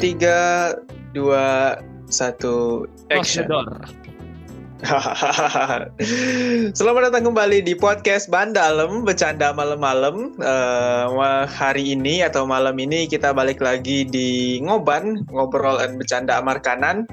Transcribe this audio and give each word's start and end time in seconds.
tiga, 0.00 0.72
dua, 1.12 1.76
satu, 2.08 2.88
action. 3.12 3.44
Selamat 6.72 7.12
datang 7.12 7.28
kembali 7.28 7.60
di 7.60 7.76
podcast 7.76 8.32
Bandalem 8.32 9.04
Bercanda 9.04 9.52
Malam-Malam. 9.52 10.40
Uh, 10.40 11.44
Hari 11.44 11.92
ini 11.92 12.24
atau 12.24 12.48
malam 12.48 12.80
ini 12.80 13.04
kita 13.04 13.36
balik 13.36 13.60
lagi 13.60 14.08
di 14.08 14.56
Ngoban 14.64 15.28
Ngobrol 15.28 15.84
dan 15.84 16.00
Bercanda 16.00 16.40
Amar 16.40 16.64
Kanan. 16.64 17.04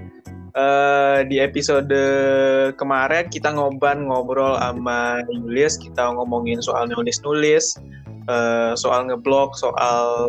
Uh, 0.55 1.27
Di 1.27 1.43
episode 1.43 1.91
kemarin 2.81 3.29
kita 3.29 3.53
ngoban 3.53 4.09
ngobrol 4.09 4.57
sama 4.57 5.21
Julius 5.29 5.77
Kita 5.77 6.09
ngomongin 6.17 6.65
soal 6.65 6.89
nulis-nulis 6.89 7.77
uh, 8.25 8.73
Soal 8.73 9.05
ngeblog, 9.05 9.53
soal 9.53 10.25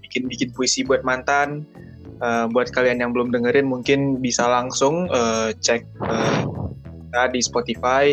bikin-bikin 0.00 0.48
uh, 0.48 0.54
puisi 0.56 0.80
buat 0.80 1.04
mantan 1.04 1.68
Uh, 2.16 2.48
buat 2.48 2.72
kalian 2.72 3.04
yang 3.04 3.12
belum 3.12 3.28
dengerin 3.28 3.68
mungkin 3.68 4.24
bisa 4.24 4.48
langsung 4.48 5.08
uh, 5.12 5.52
cek 5.52 5.84
uh, 6.00 7.28
di 7.32 7.40
Spotify, 7.40 8.12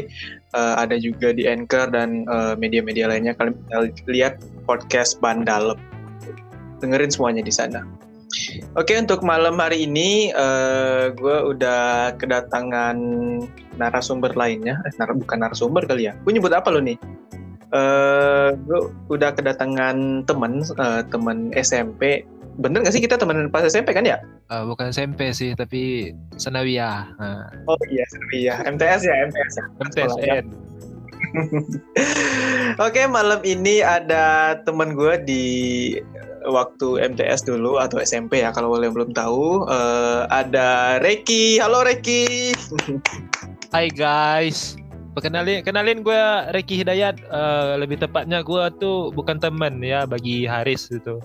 uh, 0.55 0.79
ada 0.79 0.95
juga 0.95 1.35
di 1.35 1.43
Anchor 1.43 1.91
dan 1.91 2.23
media-media 2.55 3.07
uh, 3.07 3.15
lainnya. 3.15 3.35
Kalian 3.35 3.55
bisa 3.63 3.79
lihat 4.07 4.33
podcast 4.63 5.19
Bandalem. 5.19 5.79
Dengerin 6.79 7.11
semuanya 7.11 7.43
di 7.43 7.51
sana. 7.51 7.83
Oke, 8.73 8.97
untuk 8.97 9.21
malam 9.21 9.61
hari 9.61 9.85
ini 9.85 10.33
uh, 10.33 11.13
gue 11.13 11.37
udah 11.53 12.17
kedatangan 12.17 12.97
narasumber 13.77 14.33
lainnya. 14.33 14.81
Eh, 14.89 14.93
nar 14.97 15.13
bukan 15.13 15.37
narasumber 15.45 15.85
kali 15.85 16.09
ya. 16.09 16.17
Gue 16.25 16.33
nyebut 16.33 16.53
apa 16.53 16.73
lo 16.73 16.81
nih? 16.81 16.97
Uh, 17.73 18.53
gue 18.65 18.79
udah 19.09 19.33
kedatangan 19.33 20.25
temen, 20.29 20.61
uh, 20.77 21.01
temen 21.09 21.49
SMP 21.57 22.25
bener 22.59 22.85
gak 22.85 22.93
sih 22.93 23.01
kita 23.01 23.17
teman 23.17 23.49
pas 23.49 23.65
SMP 23.65 23.93
kan 23.93 24.05
ya? 24.05 24.21
Uh, 24.49 24.69
bukan 24.69 24.93
SMP 24.93 25.33
sih, 25.33 25.57
tapi 25.57 26.13
Senawiyah. 26.37 27.17
Nah. 27.17 27.49
Oh 27.65 27.77
iya, 27.89 28.05
Senawiyah. 28.09 28.57
MTS 28.69 29.01
ya, 29.05 29.15
MTS. 29.29 29.53
Ya. 29.57 29.65
MTSN. 29.81 30.45
Oke, 32.85 33.01
malam 33.09 33.41
ini 33.41 33.81
ada 33.81 34.57
teman 34.61 34.93
gue 34.93 35.13
di 35.25 35.45
waktu 36.45 36.99
MTS 37.15 37.47
dulu 37.47 37.79
atau 37.79 38.03
SMP 38.03 38.43
ya 38.43 38.51
kalau 38.51 38.75
kalian 38.75 38.93
belum 38.93 39.11
tahu. 39.15 39.65
Uh, 39.65 40.27
ada 40.29 40.99
Reki. 40.99 41.57
Halo 41.63 41.87
Reki. 41.87 42.53
Hai 43.73 43.89
guys. 43.89 44.77
Perkenalin, 45.13 45.61
kenalin 45.61 46.01
gue 46.01 46.21
Reki 46.57 46.81
Hidayat. 46.81 47.21
Uh, 47.29 47.77
lebih 47.77 48.01
tepatnya 48.01 48.41
gue 48.41 48.63
tuh 48.81 49.13
bukan 49.13 49.37
teman 49.37 49.77
ya 49.85 50.09
bagi 50.09 50.49
Haris 50.49 50.89
gitu. 50.89 51.21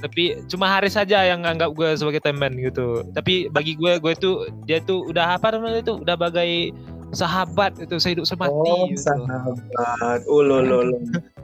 Tapi 0.00 0.40
cuma 0.48 0.68
Haris 0.68 0.96
saja 0.96 1.28
yang 1.28 1.44
anggap 1.44 1.76
gue 1.76 1.92
sebagai 1.92 2.24
teman 2.24 2.56
gitu. 2.56 3.04
Tapi 3.12 3.52
bagi 3.52 3.76
gue, 3.76 4.00
gue 4.00 4.14
tuh 4.16 4.48
dia 4.64 4.80
tuh 4.80 5.04
udah 5.12 5.36
apa 5.36 5.52
namanya 5.52 5.84
itu 5.84 6.00
udah 6.00 6.16
bagai 6.16 6.72
sahabat 7.12 7.76
itu 7.80 7.96
sehidup 7.96 8.24
semati. 8.28 8.52
Oh, 8.52 8.88
gitu. 8.88 9.00
sahabat. 9.04 10.20
Oh, 10.28 10.40
lo, 10.44 10.60
lo, 10.60 10.84
lo, 10.84 10.96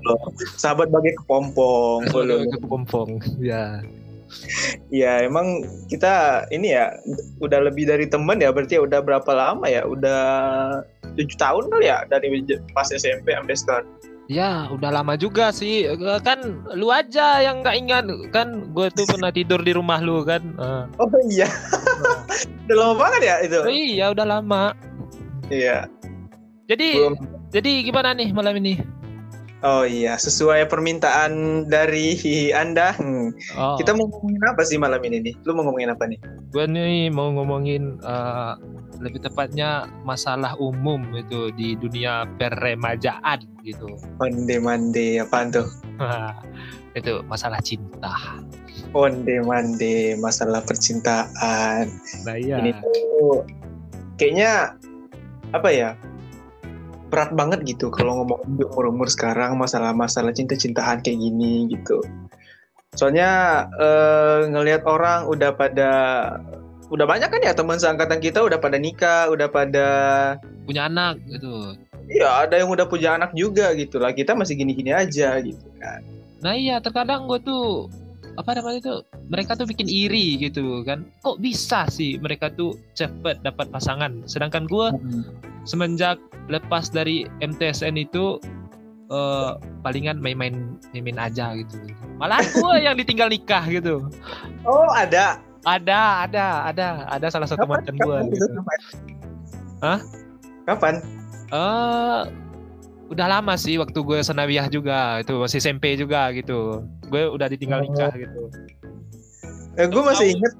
lo. 0.04 0.14
Sahabat 0.56 0.92
bagi 0.92 1.12
kepompong. 1.20 2.08
Oh, 2.12 2.22
lo, 2.24 2.44
kepompong. 2.48 3.20
Ya. 3.40 3.80
Ya 4.92 5.24
emang 5.24 5.64
kita 5.88 6.46
ini 6.50 6.74
ya 6.74 6.94
udah 7.40 7.66
lebih 7.70 7.88
dari 7.88 8.06
teman 8.08 8.40
ya 8.40 8.54
berarti 8.54 8.78
ya 8.78 8.82
udah 8.84 9.00
berapa 9.00 9.30
lama 9.34 9.66
ya 9.66 9.86
udah 9.86 10.22
tujuh 11.14 11.38
tahun 11.38 11.70
kali 11.70 11.86
ya 11.90 12.04
dari 12.10 12.42
pas 12.74 12.90
SMP 12.90 13.32
sampai 13.32 13.56
sekarang. 13.56 13.90
Ya, 14.24 14.72
udah 14.72 14.88
lama 14.88 15.20
juga 15.20 15.52
sih. 15.52 15.84
Kan 16.24 16.64
lu 16.72 16.88
aja 16.88 17.44
yang 17.44 17.60
nggak 17.60 17.76
ingat 17.76 18.04
kan 18.32 18.72
gue 18.72 18.88
tuh 18.96 19.04
pernah 19.04 19.28
tidur 19.28 19.60
di 19.60 19.76
rumah 19.76 20.00
lu 20.00 20.24
kan. 20.24 20.40
Uh. 20.56 20.88
Oh 20.96 21.08
iya. 21.28 21.44
udah 22.64 22.76
lama 22.76 22.94
banget 22.96 23.20
ya 23.20 23.36
itu. 23.44 23.60
Oh, 23.60 23.68
iya, 23.68 24.06
udah 24.16 24.24
lama. 24.24 24.72
Iya. 25.52 25.92
Jadi 26.64 26.88
Belum. 26.96 27.14
jadi 27.52 27.72
gimana 27.84 28.16
nih 28.16 28.32
malam 28.32 28.56
ini? 28.56 28.80
Oh 29.64 29.88
iya, 29.88 30.20
sesuai 30.20 30.68
permintaan 30.68 31.64
dari 31.72 32.20
Anda. 32.52 32.92
Hmm. 33.00 33.32
Oh. 33.56 33.80
Kita 33.80 33.96
mau 33.96 34.04
ngomongin 34.12 34.44
apa 34.44 34.60
sih 34.60 34.76
malam 34.76 35.00
ini 35.08 35.24
nih? 35.24 35.34
Lu 35.48 35.56
mau 35.56 35.64
ngomongin 35.64 35.88
apa 35.88 36.04
nih? 36.04 36.20
Gue 36.52 36.68
nih 36.68 37.08
mau 37.08 37.32
ngomongin 37.32 37.96
uh, 38.04 38.60
lebih 39.00 39.24
tepatnya 39.24 39.88
masalah 40.04 40.52
umum 40.60 41.00
itu 41.16 41.48
di 41.56 41.80
dunia 41.80 42.28
peremajaan 42.36 43.40
gitu. 43.64 43.88
Mande 44.20 44.60
mande 44.60 45.24
apa 45.24 45.48
tuh? 45.48 45.68
itu 47.00 47.24
masalah 47.24 47.64
cinta. 47.64 48.44
Onde 48.92 49.40
mande 49.48 50.20
masalah 50.20 50.60
percintaan. 50.60 51.88
Nah 52.28 52.36
iya. 52.36 52.60
Ini 52.60 52.70
tuh 52.84 53.48
kayaknya 54.20 54.76
apa 55.56 55.72
ya? 55.72 55.96
Berat 57.12 57.30
banget 57.36 57.62
gitu 57.68 57.92
kalau 57.92 58.22
ngomong 58.22 58.40
di 58.58 58.64
umur-umur 58.64 59.06
sekarang 59.06 59.56
masalah-masalah 59.60 60.32
cinta-cintaan 60.32 61.04
kayak 61.04 61.18
gini 61.20 61.68
gitu. 61.70 62.00
Soalnya 62.94 63.64
uh, 63.74 64.46
ngelihat 64.48 64.86
orang 64.86 65.26
udah 65.26 65.50
pada 65.54 65.90
udah 66.92 67.06
banyak 67.08 67.26
kan 67.26 67.42
ya 67.42 67.52
teman 67.56 67.80
seangkatan 67.80 68.22
kita 68.22 68.44
udah 68.44 68.58
pada 68.62 68.78
nikah, 68.78 69.26
udah 69.30 69.48
pada 69.50 69.88
punya 70.64 70.86
anak 70.86 71.18
gitu. 71.26 71.74
Iya, 72.04 72.44
ada 72.46 72.60
yang 72.60 72.68
udah 72.68 72.86
punya 72.86 73.16
anak 73.16 73.32
juga 73.32 73.72
gitu 73.74 73.96
lah. 73.98 74.12
Kita 74.12 74.36
masih 74.36 74.60
gini-gini 74.60 74.92
aja 74.92 75.40
gitu 75.40 75.66
kan. 75.80 76.04
Nah 76.44 76.54
iya, 76.54 76.78
terkadang 76.78 77.24
gue 77.24 77.40
tuh 77.40 77.88
apa 78.34 78.50
namanya 78.58 78.78
itu 78.82 78.94
mereka 79.30 79.54
tuh 79.54 79.66
bikin 79.66 79.86
iri 79.86 80.38
gitu 80.38 80.82
kan. 80.82 81.06
Kok 81.22 81.38
bisa 81.38 81.86
sih 81.90 82.18
mereka 82.18 82.50
tuh 82.50 82.74
cepet 82.98 83.40
dapat 83.46 83.70
pasangan? 83.70 84.26
Sedangkan 84.26 84.66
gue 84.66 84.86
hmm. 84.90 85.22
semenjak 85.66 86.18
lepas 86.50 86.90
dari 86.90 87.26
MTSN 87.40 87.94
itu 88.00 88.38
uh, 89.10 89.56
palingan 89.82 90.18
main-main 90.18 90.78
main 90.92 91.18
aja 91.18 91.54
gitu. 91.58 91.78
Malah 92.18 92.42
gue 92.42 92.74
yang 92.82 92.98
ditinggal 92.98 93.30
nikah 93.30 93.64
gitu. 93.70 94.08
Oh 94.66 94.90
ada? 94.90 95.38
Ada 95.64 96.28
ada 96.28 96.46
ada 96.68 96.86
ada 97.08 97.26
salah 97.32 97.48
satu 97.48 97.64
mantan 97.64 97.96
gue 97.96 98.18
gitu. 98.36 98.46
Hah? 99.80 100.00
kapan? 100.64 101.04
Eh 101.52 101.56
uh, 101.56 102.20
udah 103.12 103.26
lama 103.38 103.54
sih 103.60 103.76
waktu 103.76 103.98
gue 104.00 104.18
senawiyah 104.24 104.66
juga 104.72 105.20
itu 105.20 105.34
masih 105.36 105.58
SMP 105.60 105.94
juga 106.00 106.32
gitu. 106.32 106.84
Gue 107.08 107.28
udah 107.28 107.46
ditinggal 107.52 107.84
oh. 107.84 107.86
nikah 107.88 108.12
gitu. 108.16 108.40
Eh, 109.76 109.86
gue 109.90 110.02
masih 110.02 110.26
inget 110.38 110.54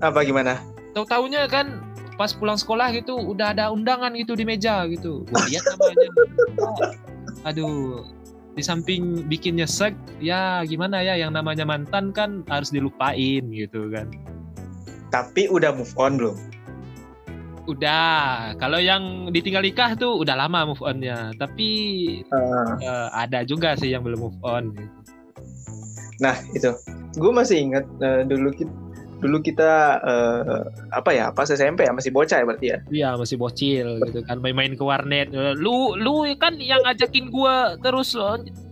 apa 0.00 0.22
gimana? 0.24 0.62
Tahu 0.96 1.04
taunya 1.04 1.44
kan 1.50 1.82
pas 2.18 2.34
pulang 2.34 2.58
sekolah 2.58 2.90
gitu 2.96 3.14
udah 3.14 3.54
ada 3.54 3.70
undangan 3.70 4.10
gitu 4.16 4.32
di 4.34 4.48
meja 4.48 4.88
gitu. 4.88 5.26
Gue 5.28 5.42
lihat 5.52 5.64
namanya. 5.76 6.08
Aduh 7.44 8.06
di 8.58 8.62
samping 8.66 9.22
bikin 9.30 9.54
nyesek 9.54 9.94
ya 10.18 10.66
gimana 10.66 10.98
ya 10.98 11.14
yang 11.14 11.30
namanya 11.30 11.62
mantan 11.62 12.10
kan 12.10 12.42
harus 12.50 12.72
dilupain 12.74 13.44
gitu 13.52 13.92
kan. 13.92 14.08
Tapi 15.08 15.48
udah 15.48 15.72
move 15.72 15.94
on 15.94 16.18
belum 16.18 16.36
Udah, 17.68 18.56
kalau 18.56 18.80
yang 18.80 19.28
ditinggal 19.28 19.60
nikah 19.60 19.92
tuh 19.92 20.16
udah 20.16 20.32
lama 20.32 20.72
move 20.72 20.80
onnya, 20.80 21.36
tapi 21.36 21.68
uh. 22.32 22.80
Uh, 22.80 23.08
ada 23.12 23.44
juga 23.44 23.76
sih 23.76 23.92
yang 23.92 24.00
belum 24.00 24.24
move 24.24 24.40
on. 24.40 24.72
Nah 26.16 26.32
itu, 26.56 26.72
gue 27.20 27.32
masih 27.32 27.68
ingat 27.68 27.84
uh, 28.00 28.24
dulu 28.24 28.48
kita 28.56 28.72
dulu 29.18 29.42
kita 29.42 29.98
uh, 29.98 30.62
apa 30.94 31.10
ya 31.10 31.34
pas 31.34 31.50
SMP 31.50 31.82
ya 31.82 31.90
masih 31.90 32.14
bocah 32.14 32.38
ya 32.38 32.46
berarti 32.46 32.66
ya? 32.70 32.78
Iya 32.88 33.08
masih 33.18 33.36
bocil 33.36 33.98
gitu 34.08 34.22
kan 34.24 34.38
main-main 34.38 34.78
ke 34.78 34.82
warnet. 34.82 35.34
Lu 35.58 35.98
lu 35.98 36.24
kan 36.38 36.54
yang 36.56 36.80
ngajakin 36.86 37.28
gue 37.28 37.56
terus 37.82 38.14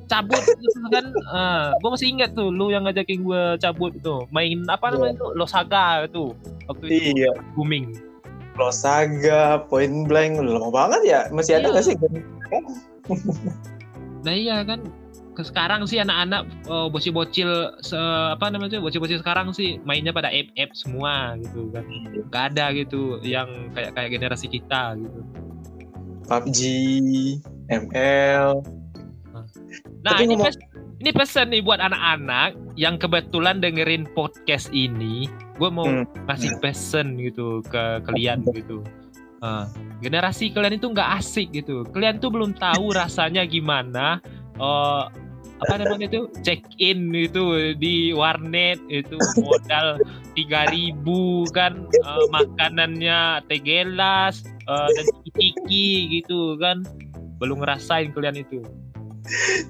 cabut 0.07 0.45
gitu 0.65 0.87
kan. 0.89 1.11
Uh, 1.35 1.75
gue 1.83 1.91
masih 1.91 2.09
ingat 2.15 2.31
tuh 2.33 2.49
lu 2.49 2.71
yang 2.71 2.87
ngajakin 2.87 3.27
gue 3.27 3.43
cabut 3.59 3.93
tuh 4.01 4.25
main 4.31 4.63
apa 4.71 4.95
namanya 4.95 5.19
yeah. 5.19 5.23
tuh 5.27 5.31
losaga 5.35 5.85
itu 6.07 6.25
waktu 6.71 6.85
itu. 6.89 7.27
Iya. 7.27 7.33
booming 7.59 8.16
Losaga, 8.57 9.63
Point 9.69 10.09
Blank, 10.09 10.41
lama 10.41 10.73
banget 10.73 11.03
ya. 11.05 11.21
Masih 11.31 11.61
ada 11.61 11.69
iya. 11.69 11.73
nggak 11.77 11.85
sih? 11.85 11.97
nah 14.27 14.35
iya 14.35 14.67
kan 14.67 14.83
sekarang 15.39 15.85
sih 15.85 16.01
anak-anak 16.01 16.49
uh, 16.67 16.91
bocil-bocil 16.91 17.77
se 17.85 17.99
apa 18.33 18.49
namanya 18.49 18.81
bocil-bocil 18.81 19.21
sekarang 19.21 19.53
sih 19.53 19.77
mainnya 19.85 20.11
pada 20.11 20.33
app 20.33 20.49
app 20.57 20.73
semua 20.73 21.37
gitu 21.39 21.71
kan 21.71 21.85
nggak 22.33 22.45
ada 22.57 22.73
gitu 22.73 23.21
yang 23.23 23.71
kayak 23.77 23.93
kayak 23.93 24.11
generasi 24.17 24.51
kita 24.51 24.97
gitu 24.97 25.21
PUBG 26.27 26.61
ML 27.69 28.65
nah 30.01 30.19
ini 30.19 30.35
ngomong... 30.35 30.51
ini 30.97 31.11
pesan 31.13 31.53
nih 31.53 31.61
buat 31.61 31.77
anak-anak 31.77 32.57
yang 32.81 32.97
kebetulan 32.97 33.61
dengerin 33.61 34.09
podcast 34.17 34.73
ini. 34.73 35.29
Gue 35.61 35.69
mau 35.69 35.85
hmm. 35.85 36.29
ngasih 36.29 36.57
hmm. 36.57 36.63
pesan 36.65 37.07
gitu 37.21 37.61
ke 37.69 38.01
kalian 38.09 38.45
gitu. 38.57 38.81
Uh, 39.45 39.69
generasi 40.01 40.49
kalian 40.49 40.81
itu 40.81 40.89
nggak 40.89 41.21
asik 41.21 41.53
gitu. 41.53 41.85
Kalian 41.93 42.17
tuh 42.17 42.33
belum 42.33 42.57
tahu 42.57 42.93
rasanya 43.01 43.45
gimana 43.45 44.25
uh, 44.57 45.13
apa 45.57 45.81
namanya 45.81 46.05
itu 46.05 46.29
check 46.45 46.61
in 46.77 47.09
itu 47.17 47.73
di 47.81 48.13
warnet 48.13 48.77
itu 48.93 49.17
modal 49.41 49.97
tiga 50.37 50.69
ribu 50.69 51.49
kan 51.57 51.89
uh, 52.05 52.25
makanannya 52.29 53.41
teh 53.49 53.61
gelas 53.61 54.45
uh, 54.65 54.89
dan 54.89 55.07
kiki 55.37 56.21
gitu 56.21 56.57
kan. 56.57 56.85
Belum 57.37 57.61
ngerasain 57.61 58.17
kalian 58.17 58.41
itu 58.41 58.65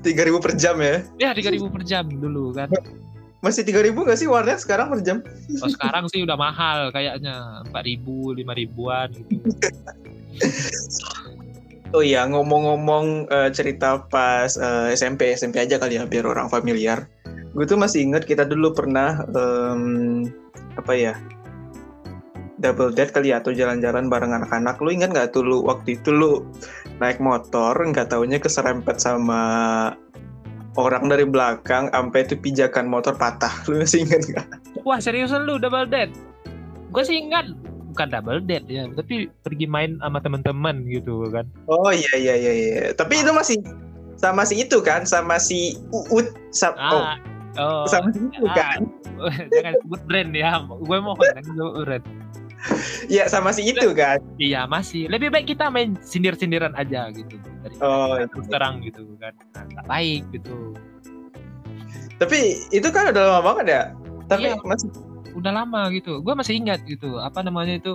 tiga 0.06 0.22
ribu 0.26 0.38
per 0.38 0.54
jam 0.56 0.76
ya? 0.80 1.02
Ya 1.20 1.30
tiga 1.32 1.50
ribu 1.52 1.68
per 1.72 1.82
jam 1.86 2.06
dulu 2.08 2.52
kan. 2.56 2.68
Masih 3.44 3.62
tiga 3.62 3.84
ribu 3.84 4.02
nggak 4.02 4.18
sih 4.18 4.26
warnet 4.26 4.58
sekarang 4.58 4.90
per 4.90 5.00
jam? 5.04 5.22
Oh, 5.62 5.70
sekarang 5.70 6.08
sih 6.10 6.24
udah 6.24 6.34
mahal 6.34 6.90
kayaknya. 6.90 7.62
Empat 7.68 7.82
ribu 7.84 8.32
lima 8.32 8.56
ribuan 8.56 9.12
gitu. 9.12 9.52
Oh 11.94 12.02
iya, 12.02 12.26
ngomong-ngomong 12.26 13.30
uh, 13.30 13.48
cerita 13.54 14.02
pas 14.10 14.50
uh, 14.58 14.90
eh, 14.90 14.98
SMP, 14.98 15.30
SMP 15.38 15.62
aja 15.62 15.78
kali 15.78 15.96
ya 15.96 16.04
biar 16.04 16.26
orang 16.26 16.50
familiar. 16.50 17.06
Gue 17.54 17.64
tuh 17.64 17.78
masih 17.78 18.04
inget 18.04 18.26
kita 18.26 18.42
dulu 18.42 18.74
pernah 18.74 19.22
um, 19.32 20.26
apa 20.76 20.92
ya 20.92 21.14
double 22.58 22.92
date 22.92 23.12
kali 23.12 23.32
ya 23.32 23.40
atau 23.40 23.52
jalan-jalan 23.52 24.08
bareng 24.08 24.32
anak-anak. 24.32 24.80
Lu 24.80 24.90
ingat 24.92 25.12
nggak 25.12 25.36
tuh 25.36 25.42
lu 25.44 25.64
waktu 25.64 26.00
itu 26.00 26.10
lu 26.12 26.44
naik 27.02 27.20
motor 27.20 27.76
nggak 27.76 28.12
taunya 28.12 28.40
keserempet 28.40 28.96
sama 29.00 29.40
orang 30.76 31.08
dari 31.08 31.24
belakang 31.24 31.88
sampai 31.92 32.24
itu 32.24 32.36
pijakan 32.36 32.88
motor 32.88 33.16
patah. 33.16 33.52
Lu 33.68 33.80
masih 33.80 34.04
inget 34.04 34.28
nggak? 34.28 34.46
Wah 34.84 35.00
seriusan 35.00 35.48
lu 35.48 35.56
double 35.56 35.88
date? 35.88 36.12
Gue 36.92 37.00
sih 37.00 37.16
ingat 37.16 37.48
bukan 37.96 38.12
double 38.12 38.44
date 38.44 38.68
ya 38.68 38.84
tapi 38.92 39.32
pergi 39.40 39.64
main 39.64 39.96
sama 40.04 40.20
teman-teman 40.20 40.84
gitu 40.84 41.24
kan 41.32 41.48
oh 41.64 41.88
iya 41.88 42.12
iya 42.12 42.34
iya 42.36 42.52
iya 42.52 42.82
tapi 42.92 43.24
itu 43.24 43.32
masih 43.32 43.56
sama 44.20 44.44
si 44.44 44.60
itu 44.60 44.84
kan 44.84 45.08
sama 45.08 45.40
si 45.40 45.80
Uut 45.88 46.28
sama 46.52 46.76
ah, 46.76 46.92
oh. 46.92 47.04
oh 47.56 47.84
sama 47.88 48.12
si 48.12 48.20
itu 48.20 48.44
ah, 48.44 48.52
kan 48.52 48.80
jangan 49.56 49.72
sebut 49.80 50.00
brand 50.04 50.30
ya 50.36 50.60
gue 50.68 50.98
mau 51.00 51.16
jangan 51.16 51.44
sebut 51.48 51.72
brand 51.88 52.04
Iya 53.06 53.28
sama 53.32 53.54
si 53.54 53.66
itu 53.66 53.92
kan. 53.94 54.18
Iya 54.38 54.66
masih. 54.66 55.06
Lebih 55.10 55.30
baik 55.32 55.46
kita 55.54 55.70
main 55.70 55.94
sindir-sindiran 56.02 56.74
aja 56.74 57.10
gitu. 57.14 57.38
Dari 57.62 57.74
oh, 57.82 58.18
iya. 58.18 58.26
terus 58.30 58.46
terang 58.50 58.82
gitu 58.82 59.06
kan. 59.18 59.32
Nah, 59.54 59.84
baik 59.86 60.26
gitu. 60.34 60.74
Tapi 62.16 62.64
itu 62.72 62.88
kan 62.90 63.12
udah 63.12 63.22
lama 63.38 63.42
banget 63.54 63.66
ya. 63.68 63.82
Tapi 64.26 64.50
iya. 64.50 64.58
masih 64.64 64.88
udah 65.36 65.52
lama 65.52 65.92
gitu 65.92 66.24
gue 66.24 66.32
masih 66.32 66.56
ingat 66.56 66.80
gitu 66.88 67.20
apa 67.20 67.44
namanya 67.44 67.76
itu 67.76 67.92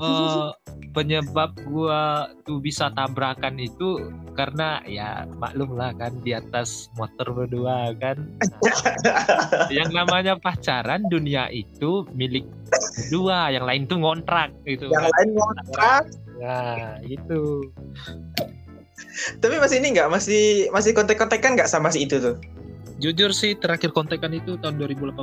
uh, 0.00 0.56
penyebab 0.98 1.54
gue 1.62 2.02
tuh 2.42 2.58
bisa 2.58 2.90
tabrakan 2.90 3.54
itu 3.62 4.10
karena 4.34 4.82
ya 4.82 5.30
maklum 5.38 5.78
lah 5.78 5.94
kan 5.94 6.10
di 6.26 6.34
atas 6.34 6.90
motor 6.98 7.30
berdua 7.30 7.94
kan. 8.02 8.18
Yang 9.78 9.94
namanya 9.94 10.34
pacaran 10.42 11.06
dunia 11.06 11.46
itu 11.54 12.02
milik 12.18 12.42
dua 13.14 13.54
yang 13.54 13.62
lain 13.62 13.86
tuh 13.86 14.02
ngontrak 14.02 14.50
gitu. 14.66 14.90
Yang 14.90 15.06
lain 15.06 15.28
ngontrak? 15.38 16.04
Nah 16.42 16.98
itu 17.06 17.62
tapi 19.38 19.54
masih 19.62 19.78
ini 19.78 19.94
nggak? 19.94 20.10
Masih 20.10 20.66
masih 20.74 20.90
kontek-kontekan 20.98 21.54
nggak 21.54 21.70
sama 21.70 21.94
si 21.94 22.02
itu 22.02 22.18
tuh? 22.18 22.34
Jujur 22.98 23.30
sih 23.30 23.54
terakhir 23.54 23.94
kontekan 23.94 24.34
itu 24.34 24.58
tahun 24.58 24.82
2018 24.82 25.14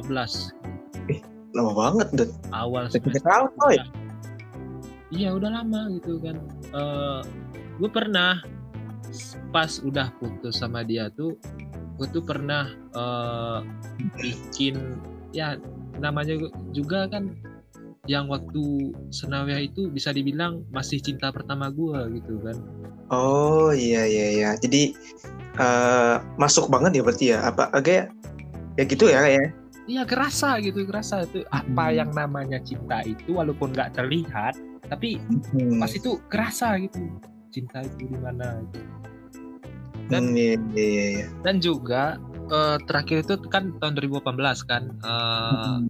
lama 1.56 1.72
banget 1.72 2.08
deh 2.12 2.30
awal 2.52 2.92
semester 2.92 3.24
tahun 3.24 3.48
ya 3.72 3.84
iya 5.14 5.34
udah 5.34 5.62
lama 5.62 5.92
gitu 5.98 6.18
kan. 6.22 6.38
Uh, 6.74 7.22
gue 7.78 7.90
pernah 7.92 8.42
pas 9.54 9.72
udah 9.84 10.12
putus 10.18 10.60
sama 10.60 10.84
dia 10.84 11.08
tuh 11.14 11.38
gue 11.96 12.08
tuh 12.12 12.24
pernah 12.24 12.68
uh, 12.92 13.64
bikin 14.20 15.00
ya 15.32 15.56
namanya 16.00 16.36
juga 16.76 17.08
kan 17.08 17.32
yang 18.06 18.30
waktu 18.30 18.94
Senawia 19.10 19.58
itu 19.66 19.90
bisa 19.90 20.14
dibilang 20.14 20.62
masih 20.70 21.02
cinta 21.02 21.34
pertama 21.34 21.74
gue 21.74 22.22
gitu 22.22 22.38
kan. 22.46 22.58
Oh 23.10 23.74
iya 23.74 24.06
iya 24.06 24.28
iya. 24.34 24.50
Jadi 24.58 24.94
uh, 25.58 26.22
masuk 26.38 26.70
banget 26.70 27.02
ya 27.02 27.02
berarti 27.02 27.26
ya? 27.34 27.40
Apa 27.50 27.74
agak 27.74 28.14
ya 28.78 28.84
gitu 28.86 29.10
ya 29.10 29.26
kayak? 29.26 29.54
Iya 29.86 30.04
kerasa 30.06 30.58
gitu 30.62 30.86
kerasa 30.86 31.26
itu. 31.26 31.42
Apa 31.50 31.90
hmm. 31.90 31.98
yang 31.98 32.10
namanya 32.14 32.60
cinta 32.62 33.02
itu 33.06 33.34
walaupun 33.34 33.74
nggak 33.74 33.98
terlihat 33.98 34.54
tapi 34.90 35.18
hmm. 35.20 35.82
pas 35.82 35.92
itu 35.92 36.22
kerasa 36.30 36.78
gitu 36.82 37.00
cinta 37.50 37.82
itu 37.82 38.10
di 38.12 38.18
mana 38.20 38.60
gitu. 38.70 38.80
dan 40.12 40.24
hmm, 40.32 40.38
iya, 40.38 40.56
iya, 40.76 41.06
iya. 41.22 41.28
dan 41.42 41.56
juga 41.64 42.20
uh, 42.52 42.78
terakhir 42.86 43.26
itu 43.26 43.36
kan 43.50 43.74
tahun 43.80 43.98
2018 43.98 44.70
kan 44.70 44.84
uh, 45.02 45.80
hmm. 45.82 45.88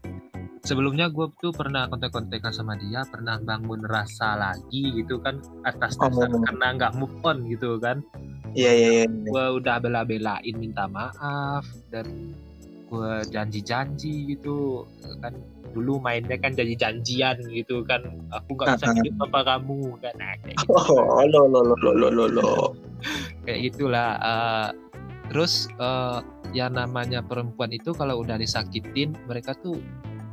sebelumnya 0.63 1.09
gue 1.09 1.27
tuh 1.41 1.51
pernah 1.51 1.89
kontak-kontakan 1.89 2.53
sama 2.53 2.77
dia 2.79 3.03
pernah 3.09 3.41
bangun 3.41 3.83
rasa 3.83 4.37
lagi 4.37 5.03
gitu 5.03 5.19
kan 5.19 5.41
atas 5.67 5.97
dasar 5.97 6.29
oh. 6.31 6.41
karena 6.41 6.67
nggak 6.77 6.93
move 6.95 7.15
on 7.25 7.43
gitu 7.49 7.81
kan 7.81 8.05
Iya 8.55 8.71
iya 8.71 8.89
iya. 9.03 9.05
Gue 9.11 9.45
udah 9.59 9.83
bela-belain 9.83 10.55
minta 10.55 10.87
maaf 10.87 11.67
dan 11.91 12.31
gue 12.85 13.11
janji-janji 13.29 14.37
gitu. 14.37 14.85
Kan 15.21 15.35
dulu 15.75 15.99
mainnya 15.99 16.39
kan 16.39 16.55
jadi 16.55 16.73
janjian 16.77 17.41
gitu 17.51 17.83
kan. 17.83 18.05
Aku 18.31 18.55
nggak 18.55 18.79
bisa 18.79 18.95
hidup 18.95 19.13
tanpa 19.27 19.41
kamu 19.43 19.97
kan. 19.99 20.13
Nah, 20.17 20.33
kayak 20.39 20.55
gitu. 20.61 20.71
oh 20.73 21.23
lo 21.27 21.41
lo 21.49 21.61
lo 21.63 21.91
lo 21.93 22.07
lo 22.09 22.25
lo 22.31 22.51
kayak 23.45 23.59
gitulah 23.71 24.17
uh, 24.19 24.69
terus 25.29 25.69
uh, 25.77 26.21
yang 26.53 26.77
namanya 26.77 27.21
perempuan 27.21 27.73
itu 27.73 27.91
kalau 27.93 28.21
udah 28.21 28.39
disakitin 28.39 29.13
mereka 29.27 29.53
tuh 29.59 29.77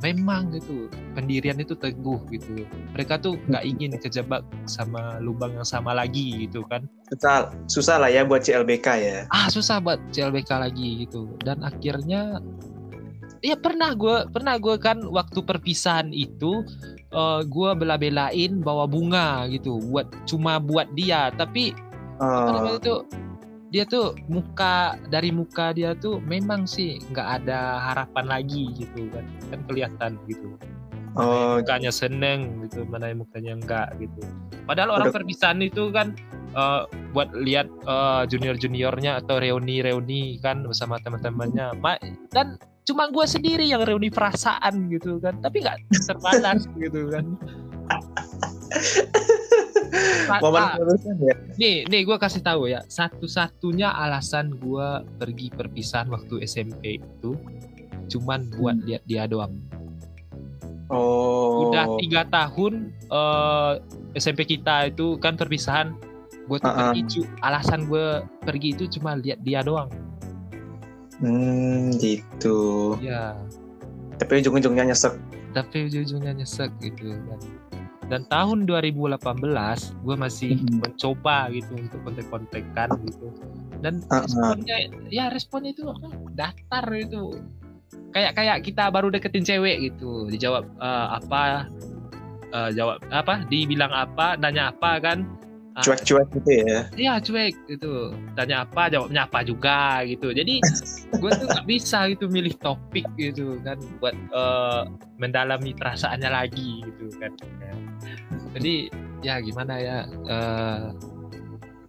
memang 0.03 0.51
gitu 0.51 0.91
pendirian 1.15 1.55
itu 1.55 1.73
teguh 1.79 2.19
gitu. 2.27 2.67
Mereka 2.91 3.23
tuh 3.23 3.39
nggak 3.47 3.63
ingin 3.63 3.95
kejebak 3.95 4.43
sama 4.67 5.17
lubang 5.23 5.55
yang 5.55 5.63
sama 5.63 5.95
lagi 5.95 6.43
gitu 6.45 6.67
kan. 6.67 6.83
Susah 7.07 7.55
susah 7.71 7.95
lah 8.03 8.11
ya 8.11 8.27
buat 8.27 8.43
CLBK 8.43 8.87
ya. 8.99 9.17
Ah 9.31 9.47
susah 9.47 9.79
buat 9.79 10.03
CLBK 10.11 10.51
lagi 10.59 11.07
gitu. 11.07 11.31
Dan 11.39 11.63
akhirnya 11.63 12.43
ya 13.39 13.55
pernah 13.55 13.95
gue 13.95 14.27
pernah 14.27 14.59
gue 14.59 14.75
kan 14.75 14.99
waktu 15.07 15.39
perpisahan 15.39 16.11
itu 16.11 16.67
uh, 17.15 17.39
eh, 17.39 17.41
gue 17.47 17.69
bela-belain 17.71 18.59
bawa 18.59 18.83
bunga 18.83 19.47
gitu 19.47 19.79
buat 19.87 20.11
cuma 20.27 20.59
buat 20.59 20.91
dia. 20.91 21.31
Tapi 21.31 21.71
uh. 22.19 22.27
apa 22.27 22.49
namanya 22.59 22.77
itu 22.83 22.95
dia 23.73 23.89
tuh 23.89 24.13
muka 24.29 24.93
dari 25.09 25.33
muka 25.33 25.73
dia 25.73 25.97
tuh 25.97 26.21
memang 26.21 26.69
sih 26.69 27.01
nggak 27.09 27.41
ada 27.41 27.81
harapan 27.81 28.25
lagi 28.29 28.69
gitu 28.77 29.09
kan. 29.09 29.25
Kan 29.49 29.59
kelihatan 29.65 30.11
gitu. 30.29 30.53
Oh. 31.13 31.61
mukanya 31.61 31.93
seneng 31.93 32.65
gitu 32.65 32.89
mana 32.89 33.13
yang 33.13 33.21
mukanya 33.21 33.51
enggak 33.53 33.87
gitu. 34.01 34.21
Padahal 34.65 34.97
orang 34.97 35.13
perpisahan 35.13 35.61
itu 35.61 35.93
kan 35.93 36.17
uh, 36.57 36.89
buat 37.13 37.29
lihat 37.37 37.69
uh, 37.85 38.25
junior 38.25 38.57
juniornya 38.57 39.21
atau 39.21 39.37
reuni 39.37 39.85
reuni 39.85 40.41
kan 40.41 40.65
bersama 40.65 40.97
teman-temannya. 41.01 41.77
Dan 42.33 42.57
cuma 42.89 43.13
gue 43.13 43.25
sendiri 43.29 43.69
yang 43.69 43.85
reuni 43.85 44.09
perasaan 44.09 44.89
gitu 44.89 45.21
kan. 45.21 45.37
Tapi 45.37 45.61
nggak 45.61 45.77
terbatas 46.01 46.65
gitu 46.81 47.13
kan 47.13 47.25
Momen 50.41 50.63
ya. 51.21 51.35
Nih, 51.57 51.75
nih 51.85 52.01
gue 52.05 52.17
kasih 52.17 52.41
tahu 52.41 52.69
ya. 52.69 52.81
Satu-satunya 52.89 53.93
alasan 53.93 54.57
gue 54.57 54.87
pergi 55.21 55.53
perpisahan 55.53 56.09
waktu 56.09 56.43
SMP 56.45 56.97
itu 57.01 57.37
cuman 58.09 58.49
buat 58.57 58.75
hmm. 58.77 58.85
lihat 58.89 59.03
dia 59.05 59.23
doang. 59.29 59.53
Oh. 60.91 61.69
Udah 61.69 61.97
tiga 61.97 62.27
tahun 62.27 62.93
uh, 63.09 63.79
eh, 64.13 64.19
SMP 64.19 64.45
kita 64.45 64.89
itu 64.89 65.17
kan 65.21 65.37
perpisahan. 65.37 65.95
Gue 66.43 66.59
tuh 66.59 66.67
uh 66.67 66.75
-uh. 66.75 66.91
pergi, 66.91 67.23
alasan 67.39 67.87
gue 67.87 68.19
pergi 68.43 68.69
itu 68.75 68.85
cuma 68.99 69.15
lihat 69.15 69.39
dia 69.41 69.63
doang. 69.63 69.87
Hmm, 71.23 71.93
gitu. 72.03 72.93
Ya. 72.99 73.37
Tapi 74.19 74.43
ujung-ujungnya 74.43 74.91
nyesek. 74.91 75.15
Tapi 75.55 75.87
ujung-ujungnya 75.87 76.35
nyesek 76.35 76.73
gitu 76.81 77.15
kan 77.15 77.39
dan 78.13 78.29
tahun 78.29 78.69
2018 78.69 79.17
gue 80.05 80.15
masih 80.21 80.61
hmm. 80.61 80.85
mencoba 80.85 81.49
gitu 81.49 81.73
untuk 81.73 81.97
kontek-kontekan 82.05 82.93
gitu. 83.09 83.33
Dan 83.81 84.05
uh 84.05 84.21
-huh. 84.21 84.53
responnya 84.53 84.77
ya 85.09 85.25
responnya 85.33 85.73
itu 85.73 85.89
datar 86.37 86.85
itu. 86.93 87.41
Kayak 88.13 88.37
kayak 88.37 88.57
kita 88.61 88.93
baru 88.93 89.09
deketin 89.09 89.41
cewek 89.41 89.81
gitu. 89.89 90.29
Dijawab 90.29 90.69
uh, 90.77 91.17
apa 91.17 91.65
uh, 92.53 92.69
jawab 92.69 93.01
apa 93.09 93.49
dibilang 93.49 93.89
apa 93.89 94.37
nanya 94.37 94.69
apa 94.69 95.01
kan. 95.01 95.25
Ah. 95.73 95.81
cuek-cuek 95.81 96.29
gitu 96.37 96.69
ya? 96.69 96.85
iya 96.93 97.17
cuek 97.17 97.57
gitu. 97.65 98.13
Tanya 98.37 98.61
apa 98.61 98.93
jawabnya 98.93 99.25
apa 99.25 99.41
juga 99.41 100.05
gitu. 100.05 100.29
Jadi 100.29 100.61
gue 101.21 101.31
tuh 101.33 101.49
nggak 101.49 101.65
bisa 101.65 102.13
gitu 102.13 102.29
milih 102.29 102.53
topik 102.61 103.09
gitu 103.17 103.57
kan 103.65 103.81
buat 103.97 104.13
uh, 104.37 104.85
mendalami 105.17 105.73
perasaannya 105.73 106.29
lagi 106.29 106.85
gitu 106.85 107.09
kan 107.17 107.33
jadi 108.53 108.89
ya 109.23 109.39
gimana 109.39 109.73
ya 109.79 109.97
uh, 110.29 110.93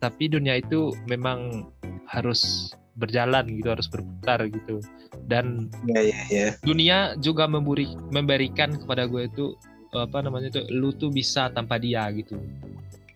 tapi 0.01 0.29
dunia 0.29 0.61
itu 0.61 0.93
memang 1.09 1.69
harus 2.05 2.73
berjalan 2.95 3.49
gitu 3.59 3.75
harus 3.75 3.89
berputar 3.91 4.45
gitu. 4.47 4.79
Dan 5.25 5.73
ya 5.89 6.05
ya 6.05 6.19
ya 6.29 6.47
dunia 6.61 7.17
juga 7.19 7.49
memberi 7.49 7.97
memberikan 8.13 8.77
kepada 8.77 9.09
gue 9.09 9.25
itu 9.27 9.57
apa 9.95 10.21
namanya 10.21 10.51
tuh 10.51 10.67
lu 10.75 10.93
tuh 10.93 11.09
bisa 11.09 11.49
tanpa 11.55 11.81
dia 11.81 12.05
gitu. 12.13 12.37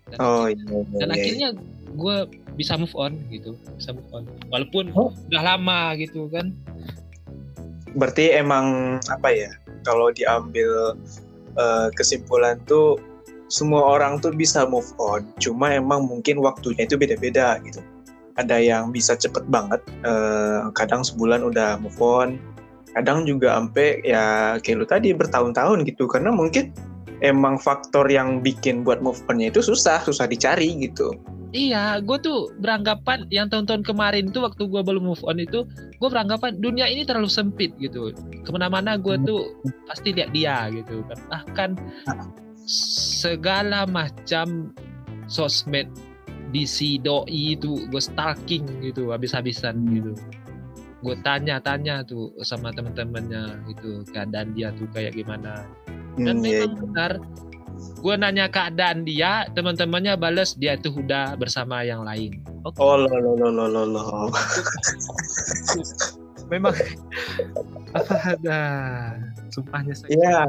Dan, 0.09 0.19
oh 0.25 0.49
iya, 0.49 0.57
iya 0.57 0.99
dan 1.05 1.09
iya. 1.13 1.17
akhirnya 1.21 1.49
gue 1.93 2.17
bisa 2.57 2.81
move 2.81 2.97
on 2.97 3.13
gitu 3.29 3.53
bisa 3.77 3.93
move 3.93 4.11
on. 4.11 4.25
Walaupun 4.49 4.91
Oh. 4.97 5.13
udah 5.29 5.43
lama 5.45 5.93
gitu 6.01 6.27
kan. 6.33 6.57
Berarti 7.93 8.33
emang 8.33 8.99
apa 9.13 9.29
ya 9.29 9.53
kalau 9.85 10.09
diambil 10.11 10.97
eh, 11.61 11.89
kesimpulan 11.93 12.57
tuh 12.65 12.97
semua 13.49 13.97
orang 13.99 14.21
tuh 14.21 14.33
bisa 14.33 14.69
move 14.69 14.89
on 15.01 15.25
cuma 15.41 15.73
emang 15.73 16.05
mungkin 16.05 16.41
waktunya 16.41 16.85
itu 16.85 17.01
beda-beda 17.01 17.61
gitu 17.65 17.81
ada 18.39 18.57
yang 18.63 18.95
bisa 18.95 19.19
cepet 19.19 19.45
banget 19.51 19.83
eh, 20.07 20.69
kadang 20.79 21.03
sebulan 21.03 21.43
udah 21.43 21.81
move 21.83 21.99
on 21.99 22.39
kadang 22.97 23.29
juga 23.29 23.59
sampai 23.59 24.01
ya 24.05 24.57
kayak 24.63 24.77
lu 24.79 24.87
tadi 24.89 25.13
bertahun-tahun 25.13 25.85
gitu 25.85 26.09
karena 26.09 26.33
mungkin 26.33 26.73
emang 27.21 27.59
faktor 27.59 28.07
yang 28.07 28.41
bikin 28.41 28.87
buat 28.87 29.03
move 29.03 29.19
onnya 29.27 29.51
itu 29.51 29.61
susah 29.61 30.01
susah 30.07 30.29
dicari 30.31 30.73
gitu 30.79 31.13
Iya, 31.49 32.05
gue 32.05 32.21
tuh 32.21 32.53
beranggapan 32.61 33.25
yang 33.33 33.49
tahun-tahun 33.49 33.81
kemarin 33.81 34.29
tuh 34.29 34.45
waktu 34.45 34.69
gue 34.69 34.85
belum 34.85 35.01
move 35.01 35.25
on 35.25 35.41
itu, 35.41 35.65
gue 35.97 36.09
beranggapan 36.13 36.61
dunia 36.61 36.85
ini 36.93 37.09
terlalu 37.09 37.33
sempit 37.33 37.73
gitu. 37.81 38.13
Ke 38.45 38.53
mana-mana 38.53 39.01
gue 39.01 39.17
tuh 39.25 39.57
pasti 39.89 40.13
lihat 40.13 40.37
dia 40.37 40.69
gitu 40.69 41.01
kan. 41.09 41.17
Bahkan 41.33 41.71
segala 42.69 43.89
macam 43.89 44.77
sosmed 45.25 45.89
di 46.53 46.65
si 46.65 46.97
doi 47.01 47.57
itu 47.57 47.89
gue 47.89 48.01
stalking 48.01 48.65
gitu 48.85 49.13
habis-habisan 49.13 49.81
gitu. 49.93 50.13
Gue 51.01 51.17
tanya-tanya 51.25 52.05
tuh 52.05 52.35
sama 52.45 52.75
teman-temannya 52.75 53.65
gitu 53.73 54.05
keadaan 54.13 54.53
dia 54.53 54.69
tuh 54.77 54.89
kayak 54.93 55.17
gimana. 55.17 55.65
Dan 56.19 56.43
Hmm, 56.43 56.45
ya, 56.45 56.67
memang 56.67 56.77
benar 56.89 57.13
gue 57.79 58.15
nanya 58.19 58.51
keadaan 58.51 59.07
dia 59.07 59.47
teman-temannya 59.55 60.19
bales 60.19 60.59
dia 60.59 60.75
tuh 60.77 60.99
udah 60.99 61.39
bersama 61.39 61.87
yang 61.87 62.03
lain. 62.03 62.43
Oke. 62.67 62.83
Oh 62.83 62.99
lo 62.99 63.07
lo 63.09 63.33
lo 63.39 63.49
lo 63.49 63.65
lo 63.71 63.83
lo. 63.87 64.03
Memang. 66.53 66.75
Apa 67.97 68.37
ada? 68.37 68.61
Sumpahnya 69.53 69.93
saya 69.97 70.13
Ya, 70.13 70.45